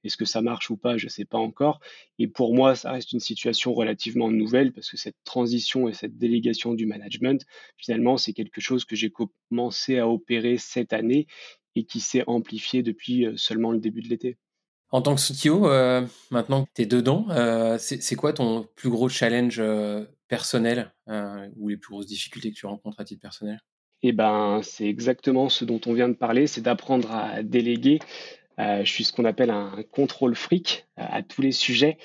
Est-ce 0.04 0.16
que 0.16 0.24
ça 0.24 0.42
marche 0.42 0.70
ou 0.70 0.76
pas 0.76 0.96
Je 0.96 1.06
ne 1.06 1.10
sais 1.10 1.24
pas 1.24 1.38
encore. 1.38 1.80
Et 2.18 2.26
pour 2.26 2.54
moi, 2.54 2.74
ça 2.74 2.92
reste 2.92 3.12
une 3.12 3.20
situation 3.20 3.72
relativement 3.72 4.30
nouvelle 4.30 4.72
parce 4.72 4.90
que 4.90 4.96
cette 4.96 5.16
transition 5.24 5.88
et 5.88 5.92
cette 5.92 6.18
délégation 6.18 6.74
du 6.74 6.86
management, 6.86 7.44
finalement, 7.76 8.16
c'est 8.16 8.32
quelque 8.32 8.60
chose 8.60 8.84
que 8.84 8.96
j'ai 8.96 9.10
commencé 9.10 9.98
à 9.98 10.08
opérer 10.08 10.58
cette 10.58 10.92
année 10.92 11.26
et 11.74 11.84
qui 11.84 12.00
s'est 12.00 12.24
amplifié 12.26 12.82
depuis 12.82 13.26
euh, 13.26 13.36
seulement 13.36 13.72
le 13.72 13.78
début 13.78 14.02
de 14.02 14.08
l'été. 14.08 14.38
En 14.90 15.00
tant 15.00 15.14
que 15.14 15.20
CTO, 15.22 15.68
euh, 15.68 16.06
maintenant 16.30 16.64
que 16.64 16.70
tu 16.74 16.82
es 16.82 16.86
dedans, 16.86 17.26
euh, 17.30 17.78
c'est 17.78 18.14
quoi 18.14 18.34
ton 18.34 18.68
plus 18.76 18.90
gros 18.90 19.08
challenge 19.08 19.62
personnel 20.32 20.90
ou 21.58 21.68
les 21.68 21.76
plus 21.76 21.92
grosses 21.92 22.06
difficultés 22.06 22.50
que 22.52 22.56
tu 22.56 22.64
rencontres 22.64 23.00
à 23.00 23.04
titre 23.04 23.20
personnel? 23.20 23.60
Eh 24.02 24.12
ben, 24.12 24.60
c'est 24.62 24.86
exactement 24.86 25.48
ce 25.48 25.64
dont 25.64 25.80
on 25.86 25.92
vient 25.92 26.08
de 26.08 26.14
parler, 26.14 26.46
c'est 26.46 26.62
d'apprendre 26.62 27.12
à 27.12 27.42
déléguer. 27.42 28.00
Euh, 28.58 28.84
je 28.84 28.90
suis 28.90 29.04
ce 29.04 29.12
qu'on 29.12 29.24
appelle 29.24 29.50
un 29.50 29.84
contrôle 29.90 30.34
fric 30.34 30.86
euh, 30.98 31.04
à 31.08 31.22
tous 31.22 31.42
les 31.42 31.52
sujets. 31.52 31.98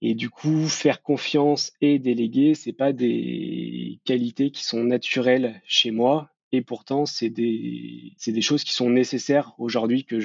Et 0.00 0.14
du 0.14 0.30
coup, 0.30 0.66
faire 0.68 1.02
confiance 1.02 1.72
et 1.80 1.98
déléguer, 1.98 2.54
c'est 2.54 2.72
pas 2.72 2.92
des 2.92 4.00
qualités 4.04 4.50
qui 4.50 4.64
sont 4.64 4.82
naturelles 4.82 5.60
chez 5.66 5.90
moi. 5.90 6.30
Et 6.52 6.62
pourtant, 6.62 7.06
c'est 7.06 7.30
des, 7.30 8.14
des 8.26 8.42
choses 8.42 8.64
qui 8.64 8.72
sont 8.74 8.90
nécessaires 8.90 9.54
aujourd'hui 9.58 10.04
que 10.04 10.18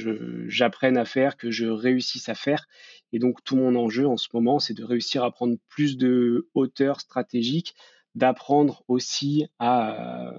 j'apprenne 0.47 0.97
à 0.97 1.05
faire, 1.05 1.37
que 1.37 1.51
je 1.51 1.65
réussisse 1.65 2.27
à 2.27 2.35
faire. 2.35 2.67
Et 3.13 3.19
donc, 3.19 3.43
tout 3.43 3.55
mon 3.55 3.75
enjeu 3.75 4.07
en 4.07 4.17
ce 4.17 4.27
moment, 4.33 4.59
c'est 4.59 4.73
de 4.73 4.83
réussir 4.83 5.23
à 5.23 5.31
prendre 5.31 5.57
plus 5.69 5.97
de 5.97 6.49
hauteur 6.53 6.99
stratégique, 6.99 7.73
d'apprendre 8.15 8.83
aussi 8.87 9.47
à 9.59 10.33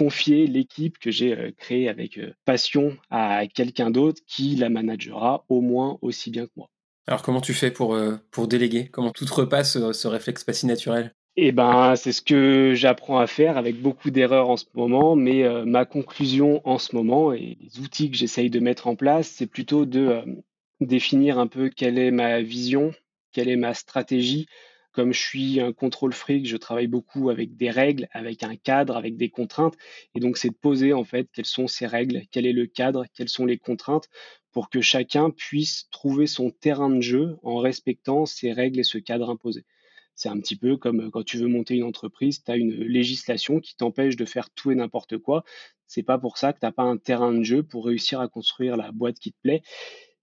confier 0.00 0.46
l'équipe 0.46 0.98
que 0.98 1.10
j'ai 1.10 1.36
euh, 1.36 1.50
créée 1.58 1.86
avec 1.86 2.16
euh, 2.16 2.32
passion 2.46 2.96
à 3.10 3.46
quelqu'un 3.46 3.90
d'autre 3.90 4.22
qui 4.26 4.56
la 4.56 4.70
managera 4.70 5.44
au 5.50 5.60
moins 5.60 5.98
aussi 6.00 6.30
bien 6.30 6.46
que 6.46 6.52
moi. 6.56 6.70
Alors 7.06 7.20
comment 7.20 7.42
tu 7.42 7.52
fais 7.52 7.70
pour, 7.70 7.94
euh, 7.94 8.16
pour 8.30 8.48
déléguer? 8.48 8.88
Comment 8.88 9.10
tout 9.10 9.26
te 9.26 9.34
repasse 9.34 9.92
ce 9.92 10.08
réflexe 10.08 10.42
pas 10.42 10.54
si 10.54 10.64
naturel? 10.64 11.14
Eh 11.36 11.52
ben, 11.52 11.96
c'est 11.96 12.12
ce 12.12 12.22
que 12.22 12.72
j'apprends 12.74 13.18
à 13.18 13.26
faire 13.26 13.58
avec 13.58 13.80
beaucoup 13.80 14.10
d'erreurs 14.10 14.48
en 14.48 14.56
ce 14.56 14.64
moment, 14.72 15.16
mais 15.16 15.44
ma 15.64 15.84
conclusion 15.84 16.60
en 16.64 16.78
ce 16.78 16.94
moment 16.94 17.32
et 17.32 17.56
les 17.60 17.78
outils 17.80 18.10
que 18.10 18.16
j'essaye 18.16 18.50
de 18.50 18.58
mettre 18.58 18.88
en 18.88 18.96
place, 18.96 19.28
c'est 19.28 19.46
plutôt 19.46 19.86
de 19.86 20.22
définir 20.80 21.38
un 21.38 21.46
peu 21.46 21.68
quelle 21.68 21.98
est 21.98 22.10
ma 22.10 22.40
vision, 22.40 22.92
quelle 23.32 23.48
est 23.48 23.56
ma 23.56 23.74
stratégie, 23.74 24.46
comme 24.92 25.12
je 25.12 25.20
suis 25.20 25.60
un 25.60 25.72
contrôle 25.72 26.12
fric, 26.12 26.46
je 26.46 26.56
travaille 26.56 26.88
beaucoup 26.88 27.30
avec 27.30 27.56
des 27.56 27.70
règles, 27.70 28.08
avec 28.12 28.42
un 28.42 28.56
cadre, 28.56 28.96
avec 28.96 29.16
des 29.16 29.30
contraintes. 29.30 29.76
Et 30.14 30.20
donc, 30.20 30.36
c'est 30.36 30.48
de 30.48 30.54
poser 30.54 30.92
en 30.92 31.04
fait 31.04 31.28
quelles 31.32 31.44
sont 31.44 31.68
ces 31.68 31.86
règles, 31.86 32.22
quel 32.32 32.44
est 32.44 32.52
le 32.52 32.66
cadre, 32.66 33.04
quelles 33.14 33.28
sont 33.28 33.46
les 33.46 33.58
contraintes 33.58 34.08
pour 34.50 34.68
que 34.68 34.80
chacun 34.80 35.30
puisse 35.30 35.88
trouver 35.90 36.26
son 36.26 36.50
terrain 36.50 36.90
de 36.90 37.00
jeu 37.00 37.36
en 37.44 37.58
respectant 37.58 38.26
ces 38.26 38.52
règles 38.52 38.80
et 38.80 38.84
ce 38.84 38.98
cadre 38.98 39.30
imposé. 39.30 39.64
C'est 40.16 40.28
un 40.28 40.40
petit 40.40 40.56
peu 40.56 40.76
comme 40.76 41.10
quand 41.12 41.24
tu 41.24 41.38
veux 41.38 41.46
monter 41.46 41.76
une 41.76 41.84
entreprise, 41.84 42.42
tu 42.42 42.50
as 42.50 42.56
une 42.56 42.74
législation 42.74 43.60
qui 43.60 43.76
t'empêche 43.76 44.16
de 44.16 44.24
faire 44.24 44.50
tout 44.50 44.72
et 44.72 44.74
n'importe 44.74 45.18
quoi. 45.18 45.44
C'est 45.86 46.02
pas 46.02 46.18
pour 46.18 46.36
ça 46.36 46.52
que 46.52 46.58
tu 46.58 46.66
n'as 46.66 46.72
pas 46.72 46.82
un 46.82 46.96
terrain 46.96 47.32
de 47.32 47.42
jeu 47.44 47.62
pour 47.62 47.86
réussir 47.86 48.20
à 48.20 48.28
construire 48.28 48.76
la 48.76 48.90
boîte 48.90 49.18
qui 49.20 49.32
te 49.32 49.38
plaît 49.40 49.62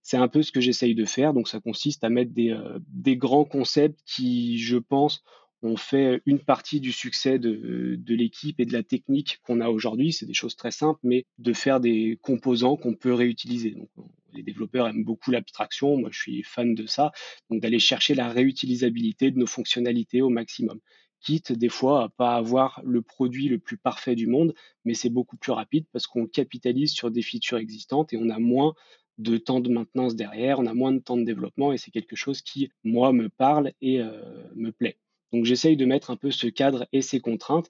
c'est 0.08 0.16
un 0.16 0.30
peu 0.30 0.42
ce 0.42 0.54
que 0.54 0.62
j'essaye 0.62 0.96
de 0.96 1.04
faire. 1.04 1.34
Donc 1.34 1.50
ça 1.50 1.60
consiste 1.60 2.02
à 2.06 2.10
mettre 2.10 2.32
des, 2.32 2.58
des 2.88 3.18
grands 3.18 3.44
concepts 3.44 4.00
qui, 4.06 4.58
je 4.58 4.78
pense, 4.78 5.22
ont 5.64 5.76
fait 5.76 6.22
une 6.26 6.40
partie 6.40 6.80
du 6.80 6.94
succès 6.94 7.40
de, 7.40 7.98
de 8.00 8.16
l'équipe 8.16 8.58
et 8.62 8.66
de 8.66 8.72
la 8.72 8.84
technique 8.84 9.40
qu'on 9.44 9.60
a 9.60 9.68
aujourd'hui. 9.68 10.14
C'est 10.14 10.26
des 10.26 10.34
choses 10.34 10.56
très 10.56 10.72
simples, 10.72 11.02
mais 11.04 11.26
de 11.40 11.52
faire 11.52 11.82
des 11.82 12.18
composants 12.22 12.78
qu'on 12.78 12.94
peut 12.94 13.14
réutiliser. 13.14 13.72
Donc, 13.72 13.90
les 14.32 14.44
développeurs 14.44 14.88
aiment 14.88 15.04
beaucoup 15.04 15.30
l'abstraction, 15.30 15.98
moi 15.98 16.10
je 16.10 16.22
suis 16.22 16.42
fan 16.44 16.74
de 16.74 16.86
ça, 16.86 17.12
donc 17.50 17.62
d'aller 17.62 17.80
chercher 17.80 18.16
la 18.16 18.30
réutilisabilité 18.30 19.32
de 19.32 19.38
nos 19.38 19.48
fonctionnalités 19.48 20.22
au 20.22 20.30
maximum. 20.30 20.80
Quitte 21.20 21.52
des 21.52 21.70
fois 21.70 22.04
à 22.04 22.10
pas 22.10 22.36
avoir 22.36 22.80
le 22.86 23.02
produit 23.02 23.50
le 23.50 23.60
plus 23.60 23.78
parfait 23.78 24.16
du 24.16 24.28
monde, 24.28 24.54
mais 24.86 24.94
c'est 24.94 25.10
beaucoup 25.10 25.36
plus 25.36 25.52
rapide 25.52 25.86
parce 25.92 26.08
qu'on 26.08 26.28
capitalise 26.28 26.94
sur 26.94 27.12
des 27.12 27.24
features 27.24 27.58
existantes 27.58 28.14
et 28.14 28.18
on 28.18 28.30
a 28.30 28.40
moins 28.40 28.74
de 29.18 29.38
temps 29.38 29.60
de 29.60 29.70
maintenance 29.70 30.16
derrière, 30.16 30.60
on 30.60 30.66
a 30.66 30.74
moins 30.74 30.92
de 30.92 31.00
temps 31.00 31.18
de 31.18 31.24
développement 31.24 31.74
et 31.74 31.78
c'est 31.78 31.92
quelque 31.92 32.16
chose 32.16 32.42
qui, 32.42 32.72
moi, 32.84 33.14
me 33.14 33.30
parle 33.30 33.74
et 33.82 34.00
euh, 34.02 34.12
me 34.56 34.72
plaît. 34.72 34.98
Donc 35.34 35.46
j'essaye 35.46 35.76
de 35.76 35.86
mettre 35.86 36.12
un 36.12 36.16
peu 36.16 36.32
ce 36.32 36.48
cadre 36.48 36.88
et 36.94 37.02
ces 37.02 37.20
contraintes 37.20 37.70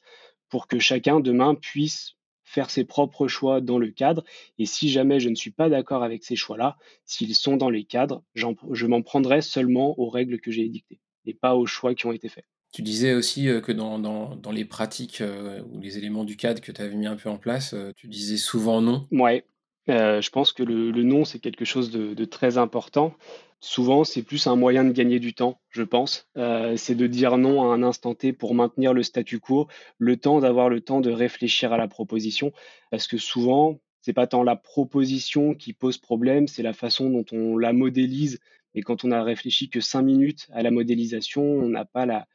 pour 0.50 0.68
que 0.68 0.80
chacun 0.80 1.20
demain 1.20 1.56
puisse 1.56 2.16
faire 2.44 2.70
ses 2.70 2.86
propres 2.86 3.28
choix 3.28 3.60
dans 3.60 3.78
le 3.78 3.90
cadre. 3.90 4.24
Et 4.58 4.66
si 4.66 4.90
jamais 4.90 5.20
je 5.20 5.30
ne 5.30 5.36
suis 5.36 5.52
pas 5.52 5.70
d'accord 5.70 6.04
avec 6.04 6.24
ces 6.24 6.36
choix-là, 6.36 6.78
s'ils 7.06 7.36
sont 7.36 7.58
dans 7.58 7.70
les 7.70 7.84
cadres, 7.84 8.24
je 8.36 8.86
m'en 8.86 9.02
prendrai 9.02 9.42
seulement 9.42 10.00
aux 10.00 10.10
règles 10.10 10.40
que 10.40 10.52
j'ai 10.52 10.64
édictées 10.64 11.00
et 11.26 11.34
pas 11.34 11.56
aux 11.56 11.66
choix 11.66 11.94
qui 11.94 12.06
ont 12.06 12.14
été 12.14 12.30
faits. 12.30 12.46
Tu 12.74 12.82
disais 12.82 13.14
aussi 13.14 13.48
euh, 13.48 13.62
que 13.62 13.72
dans, 13.72 13.98
dans, 14.00 14.52
les 14.52 14.66
pratiques 14.66 15.22
euh, 15.22 15.62
ou 15.72 15.80
les 15.80 15.98
éléments 15.98 16.26
du 16.26 16.36
cadre 16.36 16.62
que 16.62 16.72
tu 16.72 16.82
avais 16.82 16.96
mis 16.96 17.08
un 17.08 17.16
peu 17.16 17.30
en 17.30 17.38
place, 17.38 17.74
euh, 17.74 17.92
tu 17.96 18.08
disais 18.08 18.38
souvent 18.38 18.82
non. 18.82 19.08
Ouais, 19.12 19.46
je 19.88 20.30
pense 20.30 20.52
que 20.52 20.64
le, 20.64 20.92
non, 21.04 21.26
c'est 21.26 21.40
quelque 21.40 21.66
chose 21.66 21.92
de, 21.92 22.26
très 22.26 22.58
important. 22.58 23.14
Souvent, 23.60 24.04
c'est 24.04 24.22
plus 24.22 24.46
un 24.46 24.56
moyen 24.56 24.84
de 24.84 24.92
gagner 24.92 25.20
du 25.20 25.34
temps, 25.34 25.60
je 25.72 25.82
pense. 25.82 26.28
Euh, 26.38 26.78
c'est 26.78 26.94
de 26.94 27.08
dire 27.08 27.38
non 27.38 27.64
à 27.64 27.74
un 27.74 27.82
instant 27.82 28.14
T 28.14 28.32
pour 28.32 28.54
maintenir 28.54 28.94
le 28.94 29.02
statu 29.02 29.40
quo, 29.40 29.68
le 29.98 30.16
temps 30.18 30.40
d'avoir 30.40 30.70
le 30.70 30.82
temps 30.82 31.02
de 31.02 31.10
réfléchir 31.10 31.74
à 31.74 31.78
la 31.78 31.88
proposition. 31.88 32.52
Parce 32.92 33.08
que 33.08 33.18
souvent, 33.18 33.80
c'est 34.02 34.14
pas 34.14 34.28
tant 34.28 34.44
la 34.44 34.56
proposition 34.56 35.56
qui 35.56 35.74
pose 35.74 35.98
problème, 35.98 36.48
c'est 36.48 36.64
la 36.64 36.74
façon 36.74 37.10
dont 37.10 37.26
on 37.32 37.58
la 37.58 37.74
modélise. 37.74 38.40
Et 38.76 38.82
quand 38.82 39.04
on 39.04 39.12
a 39.12 39.24
réfléchi 39.24 39.70
que 39.70 39.82
cinq 39.82 40.04
minutes 40.04 40.48
à 40.54 40.62
la 40.62 40.70
modélisation, 40.70 41.44
on 41.44 41.70
n'a 41.70 41.86
pas 41.86 42.06
la, 42.06 42.28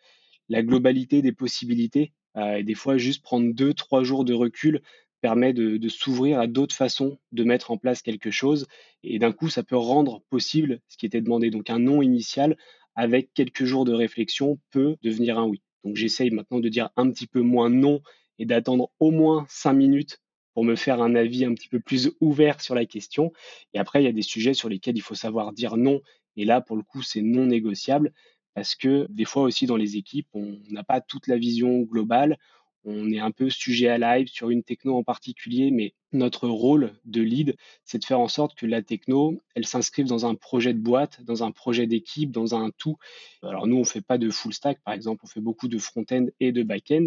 la 0.49 0.63
globalité 0.63 1.23
des 1.23 1.33
possibilités. 1.33 2.13
Euh, 2.37 2.57
et 2.57 2.65
des 2.65 2.75
fois, 2.75 2.97
juste 2.97 3.23
prendre 3.23 3.53
deux, 3.55 3.75
trois 3.75 4.03
jours 4.03 4.25
de 4.25 4.35
recul 4.35 4.83
permet 5.23 5.55
de, 5.55 5.89
s'ouvrir 5.89 6.41
à 6.41 6.47
d'autres 6.47 6.75
façons 6.75 7.19
de 7.31 7.45
mettre 7.45 7.71
en 7.71 7.79
place 7.79 8.03
quelque 8.03 8.31
chose. 8.31 8.67
Et 9.03 9.19
d'un 9.19 9.33
coup, 9.33 9.49
ça 9.49 9.63
peut 9.63 9.77
rendre 9.77 10.21
possible 10.29 10.81
ce 10.89 10.99
qui 10.99 11.07
était 11.07 11.23
demandé. 11.23 11.51
Donc 11.51 11.71
un 11.71 11.79
non 11.79 12.03
initial, 12.03 12.59
avec 12.95 13.33
quelques 13.33 13.65
jours 13.65 13.87
de 13.87 13.95
réflexion, 13.95 14.59
peut 14.71 14.97
devenir 15.03 15.39
un 15.39 15.47
oui. 15.47 15.63
Donc 15.85 15.97
j'essaye 15.97 16.31
maintenant 16.31 16.61
de 16.61 16.69
dire 16.69 16.91
un 16.97 17.11
petit 17.11 17.27
peu 17.27 17.41
moins 17.41 17.71
non 17.71 18.03
et 18.39 18.45
d'attendre 18.45 18.91
au 19.01 19.11
moins 19.11 19.47
cinq 19.49 19.75
minutes 19.75 20.19
pour 20.55 20.65
me 20.65 20.77
faire 20.77 21.01
un 21.01 21.15
avis 21.15 21.45
un 21.45 21.55
petit 21.55 21.69
peu 21.69 21.81
plus 21.81 22.11
ouvert 22.21 22.61
sur 22.61 22.75
la 22.75 22.85
question. 22.85 23.33
Et 23.73 23.79
après, 23.79 24.03
il 24.03 24.05
y 24.05 24.09
a 24.09 24.13
des 24.13 24.23
sujets 24.23 24.55
sur 24.55 24.69
lesquels 24.69 24.97
il 24.97 25.03
faut 25.03 25.15
savoir 25.15 25.53
dire 25.53 25.77
non. 25.77 26.03
Et 26.37 26.45
là, 26.45 26.61
pour 26.61 26.77
le 26.77 26.83
coup, 26.83 27.01
c'est 27.01 27.23
non 27.23 27.47
négociable 27.47 28.13
parce 28.55 28.75
que 28.75 29.07
des 29.09 29.25
fois 29.25 29.45
aussi 29.45 29.67
dans 29.67 29.77
les 29.77 29.97
équipes, 29.97 30.29
on 30.35 30.59
n'a 30.71 30.85
pas 30.85 31.01
toute 31.01 31.27
la 31.27 31.39
vision 31.39 31.81
globale 31.81 32.37
on 32.85 33.11
est 33.13 33.21
un 33.21 33.31
peu 33.31 33.49
sujet 33.49 33.89
à 33.89 33.99
live 33.99 34.29
sur 34.29 34.51
une 34.51 34.63
techno 34.63 34.97
en 34.97 35.05
particulier, 35.05 35.71
mais 35.71 35.95
notre 36.13 36.49
rôle 36.49 36.95
de 37.05 37.23
lead, 37.23 37.57
c'est 37.85 37.99
de 37.99 38.05
faire 38.05 38.21
en 38.21 38.29
sorte 38.29 38.55
que 38.57 38.67
la 38.67 38.83
techno, 38.83 39.41
elle 39.55 39.67
s'inscrive 39.67 40.07
dans 40.07 40.27
un 40.27 40.35
projet 40.35 40.75
de 40.75 40.79
boîte, 40.79 41.23
dans 41.23 41.45
un 41.45 41.53
projet 41.53 41.87
d'équipe, 41.87 42.31
dans 42.31 42.55
un 42.55 42.71
tout. 42.77 42.97
Alors 43.43 43.67
nous, 43.67 43.77
on 43.77 43.85
fait 43.85 44.01
pas 44.01 44.19
de 44.19 44.31
full 44.31 44.53
stack, 44.53 44.81
par 44.85 44.95
exemple, 44.95 45.23
on 45.25 45.29
fait 45.29 45.41
beaucoup 45.41 45.69
de 45.69 45.79
front-end 45.79 46.27
et 46.41 46.53
de 46.53 46.63
back-end, 46.63 47.07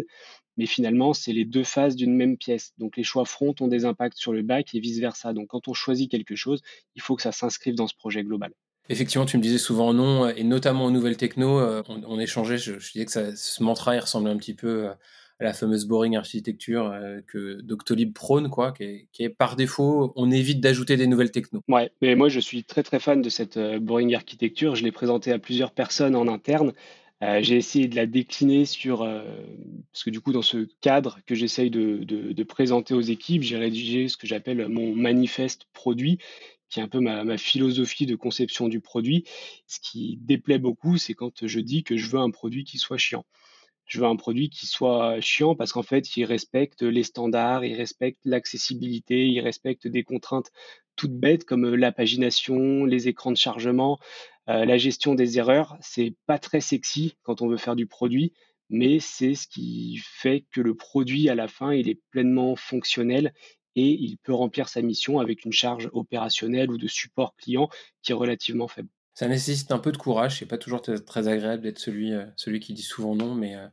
mais 0.56 0.66
finalement, 0.66 1.12
c'est 1.12 1.32
les 1.32 1.44
deux 1.44 1.64
phases 1.64 1.94
d'une 1.94 2.14
même 2.14 2.36
pièce. 2.36 2.72
Donc 2.78 2.96
les 2.96 3.04
choix 3.04 3.24
front 3.24 3.54
ont 3.60 3.68
des 3.68 3.84
impacts 3.84 4.16
sur 4.16 4.32
le 4.32 4.42
back 4.42 4.74
et 4.74 4.80
vice-versa. 4.80 5.34
Donc 5.34 5.48
quand 5.48 5.68
on 5.68 5.74
choisit 5.74 6.10
quelque 6.10 6.36
chose, 6.36 6.62
il 6.94 7.02
faut 7.02 7.16
que 7.16 7.22
ça 7.22 7.32
s'inscrive 7.32 7.74
dans 7.74 7.86
ce 7.86 7.94
projet 7.94 8.24
global. 8.24 8.52
Effectivement, 8.88 9.26
tu 9.26 9.36
me 9.36 9.42
disais 9.42 9.58
souvent 9.58 9.92
non, 9.92 10.28
et 10.28 10.44
notamment 10.44 10.84
aux 10.84 10.92
nouvelles 10.92 11.16
techno, 11.16 11.58
euh, 11.58 11.82
on, 11.88 12.20
échangeait, 12.20 12.56
je, 12.56 12.76
disais 12.76 13.04
que 13.04 13.10
ça, 13.10 13.34
ce 13.34 13.62
mantra, 13.62 13.96
il 13.96 13.98
ressemblait 13.98 14.30
un 14.30 14.36
petit 14.36 14.54
peu 14.54 14.90
la 15.40 15.52
fameuse 15.52 15.86
boring 15.86 16.16
architecture 16.16 16.90
euh, 16.90 17.20
que 17.26 17.60
Doctolib 17.60 18.12
prône, 18.12 18.48
quoi, 18.48 18.72
qui 18.72 19.06
est, 19.18 19.28
par 19.28 19.56
défaut, 19.56 20.12
on 20.16 20.30
évite 20.30 20.60
d'ajouter 20.60 20.96
des 20.96 21.06
nouvelles 21.06 21.30
techno. 21.30 21.62
Ouais, 21.68 21.90
mais 22.00 22.14
moi 22.14 22.28
je 22.28 22.40
suis 22.40 22.64
très 22.64 22.82
très 22.82 23.00
fan 23.00 23.20
de 23.20 23.28
cette 23.28 23.56
euh, 23.56 23.78
boring 23.78 24.14
architecture. 24.14 24.74
Je 24.74 24.84
l'ai 24.84 24.92
présentée 24.92 25.32
à 25.32 25.38
plusieurs 25.38 25.72
personnes 25.72 26.16
en 26.16 26.28
interne. 26.28 26.72
Euh, 27.22 27.40
j'ai 27.42 27.56
essayé 27.56 27.88
de 27.88 27.96
la 27.96 28.06
décliner 28.06 28.66
sur, 28.66 28.98
parce 28.98 30.04
que 30.04 30.10
du 30.10 30.20
coup, 30.20 30.32
dans 30.32 30.42
ce 30.42 30.68
cadre 30.82 31.18
que 31.26 31.34
j'essaye 31.34 31.70
de, 31.70 32.42
présenter 32.42 32.92
aux 32.92 33.00
équipes, 33.00 33.42
j'ai 33.42 33.56
rédigé 33.56 34.08
ce 34.08 34.18
que 34.18 34.26
j'appelle 34.26 34.68
mon 34.68 34.94
manifeste 34.94 35.66
produit, 35.72 36.18
qui 36.68 36.80
est 36.80 36.82
un 36.82 36.88
peu 36.88 37.00
ma, 37.00 37.24
ma, 37.24 37.38
philosophie 37.38 38.04
de 38.04 38.16
conception 38.16 38.68
du 38.68 38.80
produit. 38.80 39.24
Ce 39.66 39.80
qui 39.80 40.18
déplaît 40.20 40.58
beaucoup, 40.58 40.98
c'est 40.98 41.14
quand 41.14 41.46
je 41.46 41.60
dis 41.60 41.84
que 41.84 41.96
je 41.96 42.10
veux 42.10 42.18
un 42.18 42.30
produit 42.30 42.64
qui 42.64 42.76
soit 42.76 42.98
chiant 42.98 43.24
je 43.86 44.00
veux 44.00 44.06
un 44.06 44.16
produit 44.16 44.50
qui 44.50 44.66
soit 44.66 45.20
chiant 45.20 45.54
parce 45.54 45.72
qu'en 45.72 45.82
fait, 45.82 46.16
il 46.16 46.24
respecte 46.24 46.82
les 46.82 47.04
standards, 47.04 47.64
il 47.64 47.74
respecte 47.74 48.20
l'accessibilité, 48.24 49.26
il 49.28 49.40
respecte 49.40 49.86
des 49.86 50.02
contraintes 50.02 50.50
toutes 50.96 51.14
bêtes 51.14 51.44
comme 51.44 51.66
euh, 51.66 51.76
la 51.76 51.92
pagination, 51.92 52.84
les 52.84 53.08
écrans 53.08 53.30
de 53.30 53.36
chargement, 53.36 53.98
euh, 54.48 54.64
la 54.64 54.78
gestion 54.78 55.14
des 55.14 55.38
erreurs. 55.38 55.76
C'est 55.80 56.14
pas 56.26 56.38
très 56.38 56.60
sexy 56.60 57.16
quand 57.22 57.42
on 57.42 57.48
veut 57.48 57.58
faire 57.58 57.76
du 57.76 57.86
produit, 57.86 58.32
mais 58.70 58.98
c'est 58.98 59.34
ce 59.34 59.46
qui 59.46 60.00
fait 60.02 60.44
que 60.50 60.60
le 60.60 60.74
produit 60.74 61.28
à 61.28 61.34
la 61.34 61.48
fin, 61.48 61.72
il 61.72 61.88
est 61.88 62.00
pleinement 62.10 62.56
fonctionnel 62.56 63.32
et 63.76 63.90
il 63.90 64.16
peut 64.18 64.32
remplir 64.32 64.68
sa 64.68 64.82
mission 64.82 65.20
avec 65.20 65.44
une 65.44 65.52
charge 65.52 65.90
opérationnelle 65.92 66.70
ou 66.70 66.78
de 66.78 66.88
support 66.88 67.36
client 67.36 67.68
qui 68.02 68.12
est 68.12 68.14
relativement 68.14 68.68
faible 68.68 68.88
ça 69.16 69.28
nécessite 69.28 69.72
un 69.72 69.78
peu 69.78 69.92
de 69.92 69.96
courage. 69.96 70.38
C'est 70.38 70.46
pas 70.46 70.58
toujours 70.58 70.82
très 70.82 71.28
agréable 71.28 71.62
d'être 71.62 71.78
celui, 71.78 72.12
euh, 72.12 72.26
celui 72.36 72.60
qui 72.60 72.74
dit 72.74 72.82
souvent 72.82 73.16
non, 73.16 73.34
mais 73.34 73.56
euh, 73.56 73.66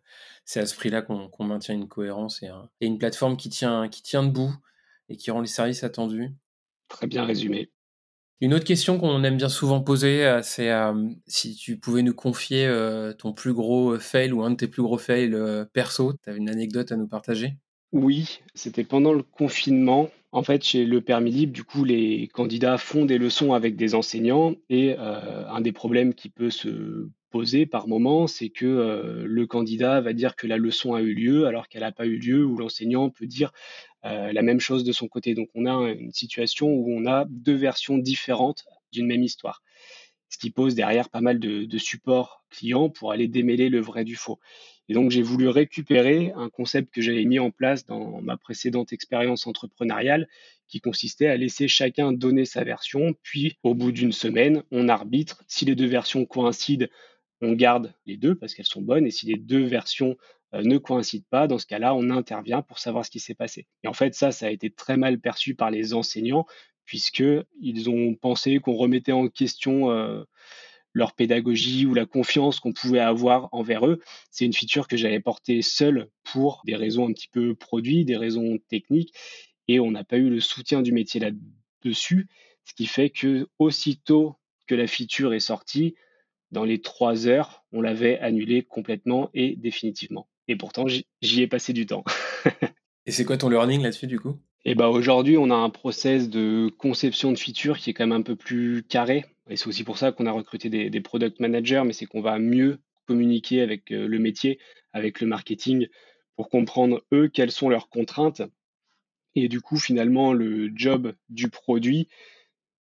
c'est 0.46 0.62
à 0.62 0.66
ce 0.66 0.74
prix-là 0.74 1.02
qu'on 1.02 1.44
maintient 1.44 1.76
une 1.76 1.90
cohérence 1.90 2.42
et, 2.42 2.50
une 2.80 2.98
plateforme 2.98 3.36
qui 3.36 3.50
tient, 3.50 3.90
qui 3.90 4.02
tient 4.02 4.24
debout 4.24 4.56
et 5.10 5.18
qui 5.18 5.32
rend 5.32 5.42
les 5.42 5.48
services 5.48 5.84
attendus. 5.84 6.32
Très 6.88 7.08
bien 7.08 7.26
résumé. 7.26 7.70
Une 8.40 8.54
autre 8.54 8.64
question 8.64 8.98
qu'on 8.98 9.22
aime 9.26 9.36
bien 9.36 9.50
souvent 9.50 9.82
poser, 9.82 10.26
euh, 10.26 10.42
c'est 10.42 10.72
si 11.28 11.56
tu 11.56 11.78
pouvais 11.78 12.04
nous 12.04 12.16
confier 12.16 12.66
ton 13.18 13.34
plus 13.34 13.54
gros 13.54 14.00
fail 14.00 14.32
ou 14.32 14.44
un 14.44 14.52
de 14.52 14.56
tes 14.56 14.70
plus 14.70 14.82
gros 14.82 14.98
fails 14.98 15.36
perso. 15.74 16.14
Tu 16.24 16.30
as 16.30 16.36
une 16.36 16.50
anecdote 16.50 16.94
à 16.94 16.96
nous 16.96 17.08
partager? 17.08 17.58
Oui, 17.94 18.40
c'était 18.56 18.84
pendant 18.84 19.14
le 19.14 19.22
confinement. 19.22 20.10
En 20.32 20.42
fait, 20.42 20.64
chez 20.64 20.84
le 20.84 21.00
permis 21.00 21.30
libre, 21.30 21.54
du 21.54 21.64
coup, 21.64 21.84
les 21.84 22.28
candidats 22.28 22.80
font 22.80 23.06
des 23.06 23.20
leçons 23.20 23.54
avec 23.54 23.76
des 23.76 23.94
enseignants 23.94 24.56
et 24.70 24.96
euh, 24.98 25.48
un 25.48 25.62
des 25.62 25.72
problèmes 25.72 26.16
qui 26.16 26.30
peut 26.30 26.50
se 26.50 27.08
poser 27.30 27.68
par 27.68 27.88
moment, 27.88 28.26
c'est 28.26 28.50
que 28.50 28.66
euh, 28.66 29.24
le 29.28 29.46
candidat 29.46 30.02
va 30.02 30.14
dire 30.14 30.36
que 30.36 30.48
la 30.48 30.58
leçon 30.58 30.96
a 30.96 31.02
eu 31.02 31.14
lieu 31.14 31.46
alors 31.46 31.68
qu'elle 31.68 31.84
n'a 31.84 31.92
pas 31.92 32.08
eu 32.08 32.18
lieu, 32.18 32.44
ou 32.44 32.58
l'enseignant 32.58 33.12
peut 33.12 33.28
dire 33.28 33.52
euh, 34.06 34.34
la 34.34 34.42
même 34.42 34.60
chose 34.60 34.84
de 34.84 34.92
son 34.92 35.08
côté. 35.08 35.36
Donc, 35.36 35.50
on 35.54 35.68
a 35.68 35.92
une 35.92 36.12
situation 36.12 36.70
où 36.70 36.92
on 36.92 37.06
a 37.06 37.26
deux 37.30 37.56
versions 37.56 38.00
différentes 38.00 38.66
d'une 38.92 39.06
même 39.06 39.24
histoire 39.24 39.62
ce 40.34 40.40
qui 40.40 40.50
pose 40.50 40.74
derrière 40.74 41.10
pas 41.10 41.22
mal 41.22 41.38
de, 41.38 41.66
de 41.66 41.78
supports 41.78 42.44
clients 42.50 42.90
pour 42.90 43.12
aller 43.12 43.28
démêler 43.28 43.70
le 43.70 43.80
vrai 43.80 44.04
du 44.04 44.16
faux. 44.16 44.40
Et 44.90 44.94
donc, 44.96 45.12
j'ai 45.12 45.22
voulu 45.22 45.48
récupérer 45.48 46.34
un 46.36 46.50
concept 46.50 46.92
que 46.92 47.02
j'avais 47.02 47.24
mis 47.26 47.38
en 47.38 47.52
place 47.52 47.86
dans 47.86 48.20
ma 48.20 48.36
précédente 48.36 48.94
expérience 48.94 49.46
entrepreneuriale, 49.46 50.28
qui 50.68 50.82
consistait 50.82 51.28
à 51.28 51.38
laisser 51.38 51.68
chacun 51.68 52.14
donner 52.14 52.46
sa 52.46 52.64
version, 52.64 53.14
puis 53.22 53.58
au 53.62 53.76
bout 53.76 53.92
d'une 53.92 54.12
semaine, 54.12 54.64
on 54.72 54.90
arbitre. 54.90 55.44
Si 55.48 55.66
les 55.66 55.76
deux 55.76 55.86
versions 55.86 56.26
coïncident, 56.26 56.88
on 57.42 57.54
garde 57.54 57.94
les 58.08 58.18
deux 58.18 58.34
parce 58.34 58.56
qu'elles 58.56 58.66
sont 58.66 58.82
bonnes, 58.82 59.06
et 59.06 59.12
si 59.12 59.28
les 59.28 59.38
deux 59.38 59.66
versions 59.66 60.18
euh, 60.56 60.64
ne 60.64 60.80
coïncident 60.80 61.28
pas, 61.30 61.48
dans 61.48 61.60
ce 61.60 61.68
cas-là, 61.68 61.94
on 61.94 62.10
intervient 62.10 62.64
pour 62.64 62.80
savoir 62.80 63.06
ce 63.06 63.12
qui 63.12 63.20
s'est 63.20 63.36
passé. 63.36 63.68
Et 63.84 63.88
en 63.88 63.94
fait, 63.94 64.16
ça, 64.16 64.32
ça 64.32 64.48
a 64.48 64.50
été 64.50 64.72
très 64.72 64.98
mal 64.98 65.20
perçu 65.20 65.54
par 65.54 65.70
les 65.70 65.94
enseignants, 65.94 66.48
puisqu'ils 66.86 67.90
ont 67.90 68.16
pensé 68.16 68.60
qu'on 68.60 68.76
remettait 68.76 69.12
en 69.12 69.28
question 69.28 69.92
euh, 69.92 70.24
leur 70.94 71.14
pédagogie 71.14 71.86
ou 71.86 71.94
la 71.94 72.06
confiance 72.06 72.60
qu'on 72.60 72.74
pouvait 72.74 73.00
avoir 73.00 73.50
envers 73.52 73.86
eux. 73.88 74.00
C'est 74.32 74.46
une 74.46 74.54
feature 74.54 74.88
que 74.88 74.98
j'avais 74.98 75.20
portée 75.20 75.62
seule 75.62 76.10
pour 76.24 76.62
des 76.66 76.76
raisons 76.76 77.08
un 77.08 77.14
petit 77.14 77.28
peu 77.28 77.56
produits, 77.56 78.06
des 78.06 78.18
raisons 78.18 78.60
techniques, 78.70 79.14
et 79.68 79.80
on 79.80 79.92
n'a 79.92 80.04
pas 80.04 80.18
eu 80.18 80.30
le 80.30 80.40
soutien 80.40 80.82
du 80.82 80.92
métier 80.92 81.20
là-dessus, 81.20 82.28
ce 82.66 82.74
qui 82.74 82.86
fait 82.86 83.10
que 83.10 83.48
aussitôt 83.60 84.36
que 84.68 84.76
la 84.76 84.88
feature 84.88 85.34
est 85.34 85.40
sortie, 85.40 85.96
dans 86.52 86.64
les 86.64 86.82
trois 86.82 87.28
heures, 87.28 87.66
on 87.72 87.82
l'avait 87.82 88.20
annulée 88.20 88.62
complètement 88.62 89.30
et 89.34 89.56
définitivement. 89.56 90.30
Et 90.48 90.56
pourtant, 90.56 90.86
j'y 90.88 91.42
ai 91.42 91.48
passé 91.48 91.74
du 91.74 91.86
temps. 91.86 92.04
et 93.06 93.12
c'est 93.12 93.26
quoi 93.26 93.38
ton 93.38 93.50
learning 93.50 93.82
là-dessus 93.82 94.08
du 94.08 94.20
coup? 94.20 94.40
Et 94.66 94.76
bah 94.76 94.90
aujourd'hui, 94.90 95.38
on 95.38 95.50
a 95.50 95.56
un 95.56 95.70
process 95.70 96.30
de 96.30 96.70
conception 96.78 97.32
de 97.34 97.38
features 97.38 97.78
qui 97.78 97.90
est 97.90 97.94
quand 97.94 98.08
même 98.08 98.18
un 98.18 98.22
peu 98.22 98.38
plus 98.38 98.84
carré. 98.84 99.26
Et 99.50 99.58
c'est 99.58 99.68
aussi 99.68 99.84
pour 99.84 99.98
ça 99.98 100.14
qu'on 100.14 100.26
a 100.26 100.32
recruté 100.32 100.70
des, 100.70 100.90
des 100.90 101.02
product 101.02 101.42
managers, 101.42 101.84
mais 101.86 101.92
c'est 101.92 102.06
qu'on 102.06 102.22
va 102.22 102.40
mieux 102.40 102.80
communiquer 103.06 103.62
avec 103.62 103.92
euh, 103.92 104.08
le 104.08 104.20
métier, 104.20 104.60
avec 104.94 105.20
le 105.20 105.28
marketing, 105.28 105.88
pour 106.38 106.50
comprendre 106.50 107.04
eux 107.14 107.28
quelles 107.28 107.52
sont 107.52 107.68
leurs 107.68 107.90
contraintes. 107.90 108.42
Et 109.36 109.50
du 109.50 109.60
coup, 109.60 109.78
finalement, 109.78 110.32
le 110.32 110.72
job 110.74 111.14
du 111.28 111.50
produit, 111.50 112.08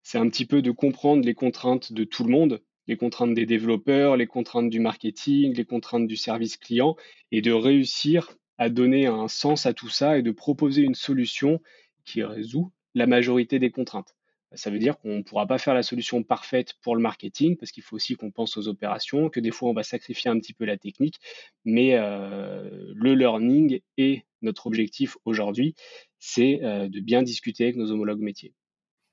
c'est 0.03 0.17
un 0.17 0.29
petit 0.29 0.45
peu 0.45 0.61
de 0.61 0.71
comprendre 0.71 1.25
les 1.25 1.33
contraintes 1.33 1.91
de 1.91 2.05
tout 2.05 2.23
le 2.23 2.31
monde, 2.31 2.61
les 2.87 2.95
contraintes 2.95 3.33
des 3.33 3.45
développeurs, 3.45 4.15
les 4.15 4.27
contraintes 4.27 4.69
du 4.69 4.79
marketing, 4.79 5.53
les 5.53 5.65
contraintes 5.65 6.07
du 6.07 6.15
service 6.15 6.55
client, 6.55 6.95
et 7.31 7.41
de 7.41 7.51
réussir 7.51 8.37
à 8.57 8.69
donner 8.69 9.07
un 9.07 9.27
sens 9.27 9.65
à 9.65 9.73
tout 9.73 9.89
ça 9.89 10.17
et 10.17 10.21
de 10.21 10.31
proposer 10.31 10.81
une 10.81 10.95
solution 10.95 11.61
qui 12.05 12.23
résout 12.23 12.71
la 12.95 13.07
majorité 13.07 13.59
des 13.59 13.71
contraintes. 13.71 14.15
Ça 14.55 14.69
veut 14.69 14.77
dire 14.77 14.99
qu'on 14.99 15.17
ne 15.17 15.23
pourra 15.23 15.47
pas 15.47 15.57
faire 15.57 15.73
la 15.73 15.81
solution 15.81 16.21
parfaite 16.23 16.75
pour 16.81 16.95
le 16.95 17.01
marketing, 17.01 17.57
parce 17.57 17.71
qu'il 17.71 17.81
faut 17.81 17.95
aussi 17.95 18.15
qu'on 18.15 18.29
pense 18.29 18.55
aux 18.55 18.67
opérations, 18.67 19.29
que 19.29 19.39
des 19.39 19.51
fois 19.51 19.69
on 19.69 19.73
va 19.73 19.83
sacrifier 19.83 20.29
un 20.29 20.39
petit 20.39 20.53
peu 20.53 20.65
la 20.65 20.77
technique, 20.77 21.19
mais 21.65 21.95
euh, 21.95 22.69
le 22.93 23.15
learning 23.15 23.81
est 23.97 24.25
notre 24.41 24.67
objectif 24.67 25.17
aujourd'hui, 25.25 25.73
c'est 26.19 26.59
euh, 26.63 26.87
de 26.87 26.99
bien 26.99 27.23
discuter 27.23 27.63
avec 27.63 27.77
nos 27.77 27.91
homologues 27.91 28.21
métiers. 28.21 28.53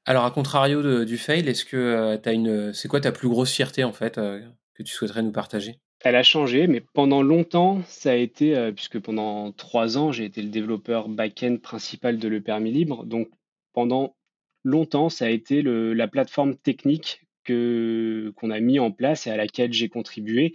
Alors, 0.05 0.25
à 0.25 0.31
contrario 0.31 1.05
du 1.05 1.19
fail, 1.19 1.49
est-ce 1.49 1.65
que 1.65 1.77
euh, 1.77 2.19
tu 2.19 2.29
as 2.29 2.33
une. 2.33 2.73
C'est 2.73 2.89
quoi 2.89 3.01
ta 3.01 3.13
plus 3.13 3.29
grosse 3.29 3.53
fierté, 3.53 3.85
en 3.85 3.93
fait, 3.93 4.17
que 4.17 4.83
tu 4.83 4.93
souhaiterais 4.93 5.23
nous 5.23 5.33
partager? 5.33 5.79
Elle 6.03 6.17
a 6.17 6.23
changé, 6.23 6.67
mais 6.67 6.81
pendant 6.81 7.23
longtemps, 7.23 7.83
ça 7.87 8.13
a 8.13 8.15
été, 8.15 8.57
euh, 8.57 8.73
puisque 8.73 8.99
pendant 8.99 9.53
trois 9.53 9.99
ans, 9.99 10.13
j'ai 10.13 10.25
été 10.25 10.41
le 10.41 10.49
développeur 10.49 11.09
back-end 11.09 11.59
principal 11.63 12.19
de 12.19 12.29
Le 12.29 12.41
Permis 12.41 12.73
Libre. 12.73 13.05
Donc, 13.05 13.29
pendant 13.75 14.17
longtemps, 14.65 15.11
ça 15.11 15.27
a 15.27 15.29
été 15.29 15.63
la 15.63 16.09
plateforme 16.09 16.57
technique 16.57 17.23
que, 17.45 18.33
qu'on 18.37 18.51
a 18.51 18.61
mis 18.61 18.79
en 18.79 18.91
place 18.91 19.27
et 19.27 19.31
à 19.31 19.37
laquelle 19.37 19.75
j'ai 19.75 19.89
contribué, 19.91 20.55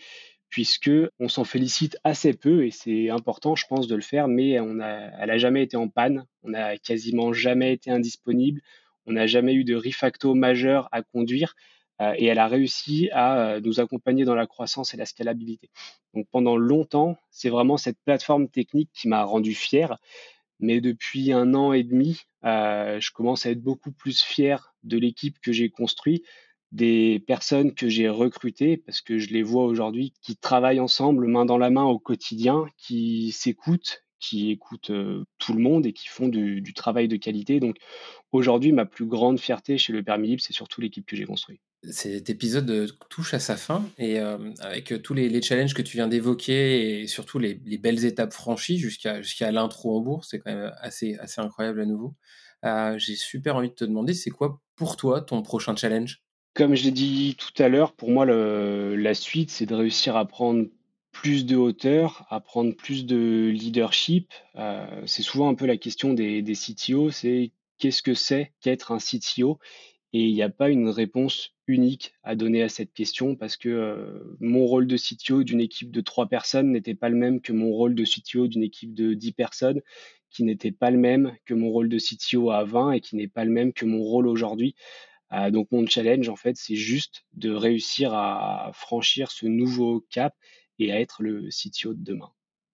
puisque 0.49 0.91
on 1.19 1.27
s'en 1.27 1.43
félicite 1.43 1.97
assez 2.03 2.33
peu 2.33 2.65
et 2.65 2.71
c'est 2.71 3.09
important, 3.09 3.55
je 3.55 3.65
pense, 3.67 3.87
de 3.87 3.95
le 3.95 4.01
faire, 4.01 4.27
mais 4.27 4.59
on 4.59 4.79
a, 4.79 5.11
elle 5.19 5.27
n'a 5.27 5.37
jamais 5.37 5.61
été 5.63 5.77
en 5.77 5.89
panne, 5.89 6.25
on 6.43 6.49
n'a 6.49 6.77
quasiment 6.77 7.33
jamais 7.33 7.73
été 7.73 7.91
indisponible. 7.91 8.61
On 9.05 9.13
n'a 9.13 9.27
jamais 9.27 9.53
eu 9.53 9.63
de 9.63 9.75
refacto 9.75 10.33
majeur 10.33 10.89
à 10.91 11.03
conduire 11.03 11.55
et 12.17 12.25
elle 12.25 12.39
a 12.39 12.47
réussi 12.47 13.09
à 13.11 13.39
euh, 13.39 13.61
nous 13.61 13.79
accompagner 13.79 14.25
dans 14.25 14.35
la 14.35 14.47
croissance 14.47 14.93
et 14.93 14.97
la 14.97 15.05
scalabilité. 15.05 15.69
Donc 16.13 16.27
pendant 16.31 16.57
longtemps, 16.57 17.17
c'est 17.29 17.49
vraiment 17.49 17.77
cette 17.77 17.97
plateforme 18.03 18.49
technique 18.49 18.89
qui 18.93 19.07
m'a 19.07 19.23
rendu 19.23 19.53
fier. 19.53 19.97
Mais 20.59 20.81
depuis 20.81 21.31
un 21.31 21.53
an 21.53 21.73
et 21.73 21.83
demi, 21.83 22.21
euh, 22.45 22.99
je 22.99 23.11
commence 23.11 23.45
à 23.45 23.51
être 23.51 23.61
beaucoup 23.61 23.91
plus 23.91 24.21
fier 24.21 24.73
de 24.83 24.97
l'équipe 24.97 25.39
que 25.39 25.51
j'ai 25.51 25.69
construite, 25.69 26.25
des 26.71 27.23
personnes 27.25 27.73
que 27.73 27.87
j'ai 27.87 28.09
recrutées, 28.09 28.77
parce 28.77 29.01
que 29.01 29.17
je 29.17 29.29
les 29.29 29.43
vois 29.43 29.65
aujourd'hui 29.65 30.13
qui 30.21 30.35
travaillent 30.35 30.79
ensemble, 30.79 31.27
main 31.27 31.45
dans 31.45 31.57
la 31.57 31.69
main 31.69 31.83
au 31.83 31.99
quotidien, 31.99 32.65
qui 32.77 33.31
s'écoutent, 33.31 34.04
qui 34.25 34.51
écoutent 34.51 34.91
tout 35.37 35.53
le 35.53 35.59
monde 35.59 35.85
et 35.85 35.93
qui 35.93 36.07
font 36.07 36.27
du, 36.27 36.73
travail 36.73 37.07
de 37.07 37.17
qualité. 37.17 37.59
Donc 37.59 37.77
aujourd'hui, 38.31 38.71
ma 38.71 38.85
plus 38.85 39.05
grande 39.05 39.39
fierté 39.39 39.77
chez 39.77 39.93
le 39.93 40.03
Permis 40.03 40.29
Libre, 40.29 40.41
c'est 40.41 40.53
surtout 40.53 40.81
l'équipe 40.81 41.05
que 41.05 41.15
j'ai 41.15 41.25
construite. 41.25 41.61
Cet 41.91 42.31
épisode 42.31 42.87
touche 43.09 43.35
à 43.35 43.39
sa 43.39 43.55
fin 43.55 43.87
et 43.99 44.19
avec 44.19 45.01
tous 45.03 45.13
les, 45.13 45.41
challenges 45.41 45.75
que 45.75 45.83
tu 45.83 45.97
viens 45.97 46.07
d'évoquer 46.07 47.01
et 47.01 47.07
surtout 47.07 47.37
les, 47.37 47.55
belles 47.77 48.05
étapes 48.05 48.33
franchies 48.33 48.79
jusqu'à 48.79 49.21
jusqu'à 49.21 49.51
l'intro 49.51 49.95
en 49.95 50.01
bourse, 50.01 50.29
c'est 50.31 50.39
quand 50.39 50.51
même 50.51 50.71
assez, 50.79 51.15
assez 51.19 51.41
incroyable 51.41 51.81
à 51.81 51.85
nouveau. 51.85 52.15
j'ai 52.97 53.15
super 53.15 53.55
envie 53.55 53.69
de 53.69 53.75
te 53.75 53.85
demander, 53.85 54.13
c'est 54.13 54.31
quoi 54.31 54.59
pour 54.75 54.97
toi 54.97 55.21
ton 55.21 55.41
prochain 55.43 55.75
challenge? 55.75 56.21
Comme 56.55 56.73
je 56.73 56.85
l'ai 56.85 56.91
dit 56.91 57.35
tout 57.37 57.61
à 57.61 57.67
l'heure, 57.67 57.93
pour 57.93 58.09
moi, 58.11 58.25
la 58.25 59.13
suite, 59.13 59.51
c'est 59.51 59.65
de 59.65 59.75
réussir 59.75 60.15
à 60.15 60.25
prendre 60.25 60.65
plus 61.15 61.45
de 61.45 61.55
hauteur, 61.55 62.25
à 62.29 62.41
prendre 62.41 62.75
plus 62.75 63.05
de 63.05 63.49
leadership. 63.49 64.33
Euh, 64.57 64.85
c'est 65.05 65.21
souvent 65.21 65.47
un 65.47 65.55
peu 65.55 65.65
la 65.65 65.77
question 65.77 66.13
des, 66.13 66.43
CTO, 66.43 67.09
c'est 67.09 67.51
qu'est-ce 67.77 68.03
que 68.03 68.13
c'est 68.13 68.51
qu'être 68.59 68.91
un 68.91 68.97
CTO 68.97 69.57
Et 70.11 70.25
il 70.25 70.33
n'y 70.33 70.43
a 70.43 70.49
pas 70.49 70.69
une 70.69 70.89
réponse 70.89 71.53
unique 71.67 72.13
à 72.23 72.35
donner 72.35 72.61
à 72.61 72.69
cette 72.69 72.91
question 72.93 73.35
parce 73.35 73.55
que 73.55 73.69
euh, 73.69 74.35
mon 74.41 74.65
rôle 74.65 74.87
de 74.87 74.97
CTO 74.97 75.43
d'une 75.43 75.61
équipe 75.61 75.89
de 75.89 76.01
trois 76.01 76.27
personnes 76.27 76.73
n'était 76.73 76.95
pas 76.95 77.07
le 77.07 77.15
même 77.15 77.39
que 77.39 77.53
mon 77.53 77.71
rôle 77.71 77.95
de 77.95 78.03
CTO 78.03 78.47
d'une 78.47 78.63
équipe 78.63 78.93
de 78.93 79.13
10 79.13 79.31
personnes, 79.31 79.81
qui 80.29 80.43
n'était 80.43 80.73
pas 80.73 80.91
le 80.91 80.97
même 80.97 81.33
que 81.45 81.53
mon 81.53 81.69
rôle 81.69 81.87
de 81.87 81.97
CTO 81.97 82.51
à 82.51 82.65
20 82.65 82.91
et 82.91 82.99
qui 82.99 83.15
n'est 83.15 83.29
pas 83.29 83.45
le 83.45 83.51
même 83.51 83.71
que 83.71 83.85
mon 83.85 84.03
rôle 84.03 84.27
aujourd'hui. 84.27 84.75
Euh, 85.31 85.49
donc 85.49 85.71
mon 85.71 85.87
challenge, 85.87 86.27
en 86.27 86.35
fait, 86.35 86.57
c'est 86.57 86.75
juste 86.75 87.23
de 87.33 87.51
réussir 87.51 88.13
à 88.13 88.71
franchir 88.73 89.31
ce 89.31 89.45
nouveau 89.45 90.05
cap 90.11 90.35
et 90.79 90.91
à 90.91 90.99
être 90.99 91.23
le 91.23 91.49
CTO 91.49 91.93
de 91.93 92.03
demain, 92.03 92.31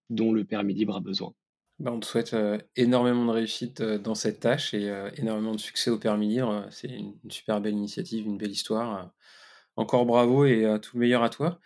dont 0.10 0.32
le 0.34 0.46
permis 0.46 0.74
libre 0.74 0.96
a 0.96 1.00
besoin. 1.00 1.34
Ben, 1.82 1.94
on 1.94 2.00
te 2.00 2.06
souhaite 2.06 2.36
euh, 2.36 2.60
énormément 2.76 3.26
de 3.26 3.32
réussite 3.32 3.82
euh, 3.82 3.98
dans 3.98 4.14
cette 4.14 4.40
tâche 4.40 4.76
et 4.76 4.88
euh, 4.88 5.10
énormément 5.18 5.54
de 5.54 5.60
succès 5.60 5.90
au 5.90 5.98
permis 5.98 6.28
libre. 6.28 6.68
C'est 6.70 6.90
une, 6.90 7.16
super 7.30 7.60
belle 7.60 7.74
initiative, 7.74 8.28
une 8.28 8.38
belle 8.38 8.52
histoire. 8.52 9.12
Encore 9.78 10.06
bravo 10.06 10.46
et 10.46 10.78
tout 10.80 10.98
le 10.98 11.00
meilleur 11.00 11.24
à 11.24 11.30
toi. 11.30 11.60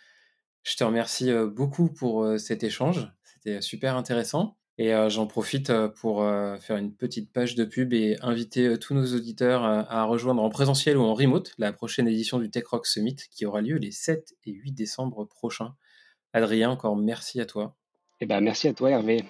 Je 0.63 0.78
te 0.78 0.86
remercie 0.86 1.34
beaucoup 1.48 1.89
pour 1.89 2.39
cet 2.39 2.63
échange. 2.63 3.12
C'était 3.24 3.62
super 3.62 3.98
intéressant. 3.98 4.58
Et 4.78 4.93
j'en 5.10 5.26
profite 5.26 5.74
pour 6.00 6.21
faire 6.60 6.78
une 6.78 6.93
petite 6.93 7.34
page 7.34 7.56
de 7.56 7.65
pub 7.65 7.93
et 7.93 8.15
inviter 8.21 8.78
tous 8.78 8.93
nos 8.93 9.15
auditeurs 9.15 9.63
à 9.63 10.04
rejoindre 10.04 10.43
en 10.43 10.50
présentiel 10.50 10.98
ou 10.98 11.02
en 11.02 11.15
remote 11.15 11.54
la 11.58 11.74
prochaine 11.74 12.08
édition 12.08 12.38
du 12.38 12.52
Tech 12.52 12.65
Rock 12.67 12.86
Summit 12.86 13.17
qui 13.32 13.45
aura 13.48 13.62
lieu 13.62 13.78
les 13.78 13.91
7 13.91 14.36
et 14.45 14.52
8 14.52 14.71
décembre 14.71 15.26
prochains. 15.26 15.76
Adrien, 16.36 16.69
encore 16.69 16.98
merci 16.98 17.39
à 17.39 17.45
toi. 17.45 17.78
Eh 18.19 18.26
ben, 18.26 18.41
merci 18.41 18.67
à 18.67 18.74
toi, 18.74 18.91
Hervé. 18.91 19.24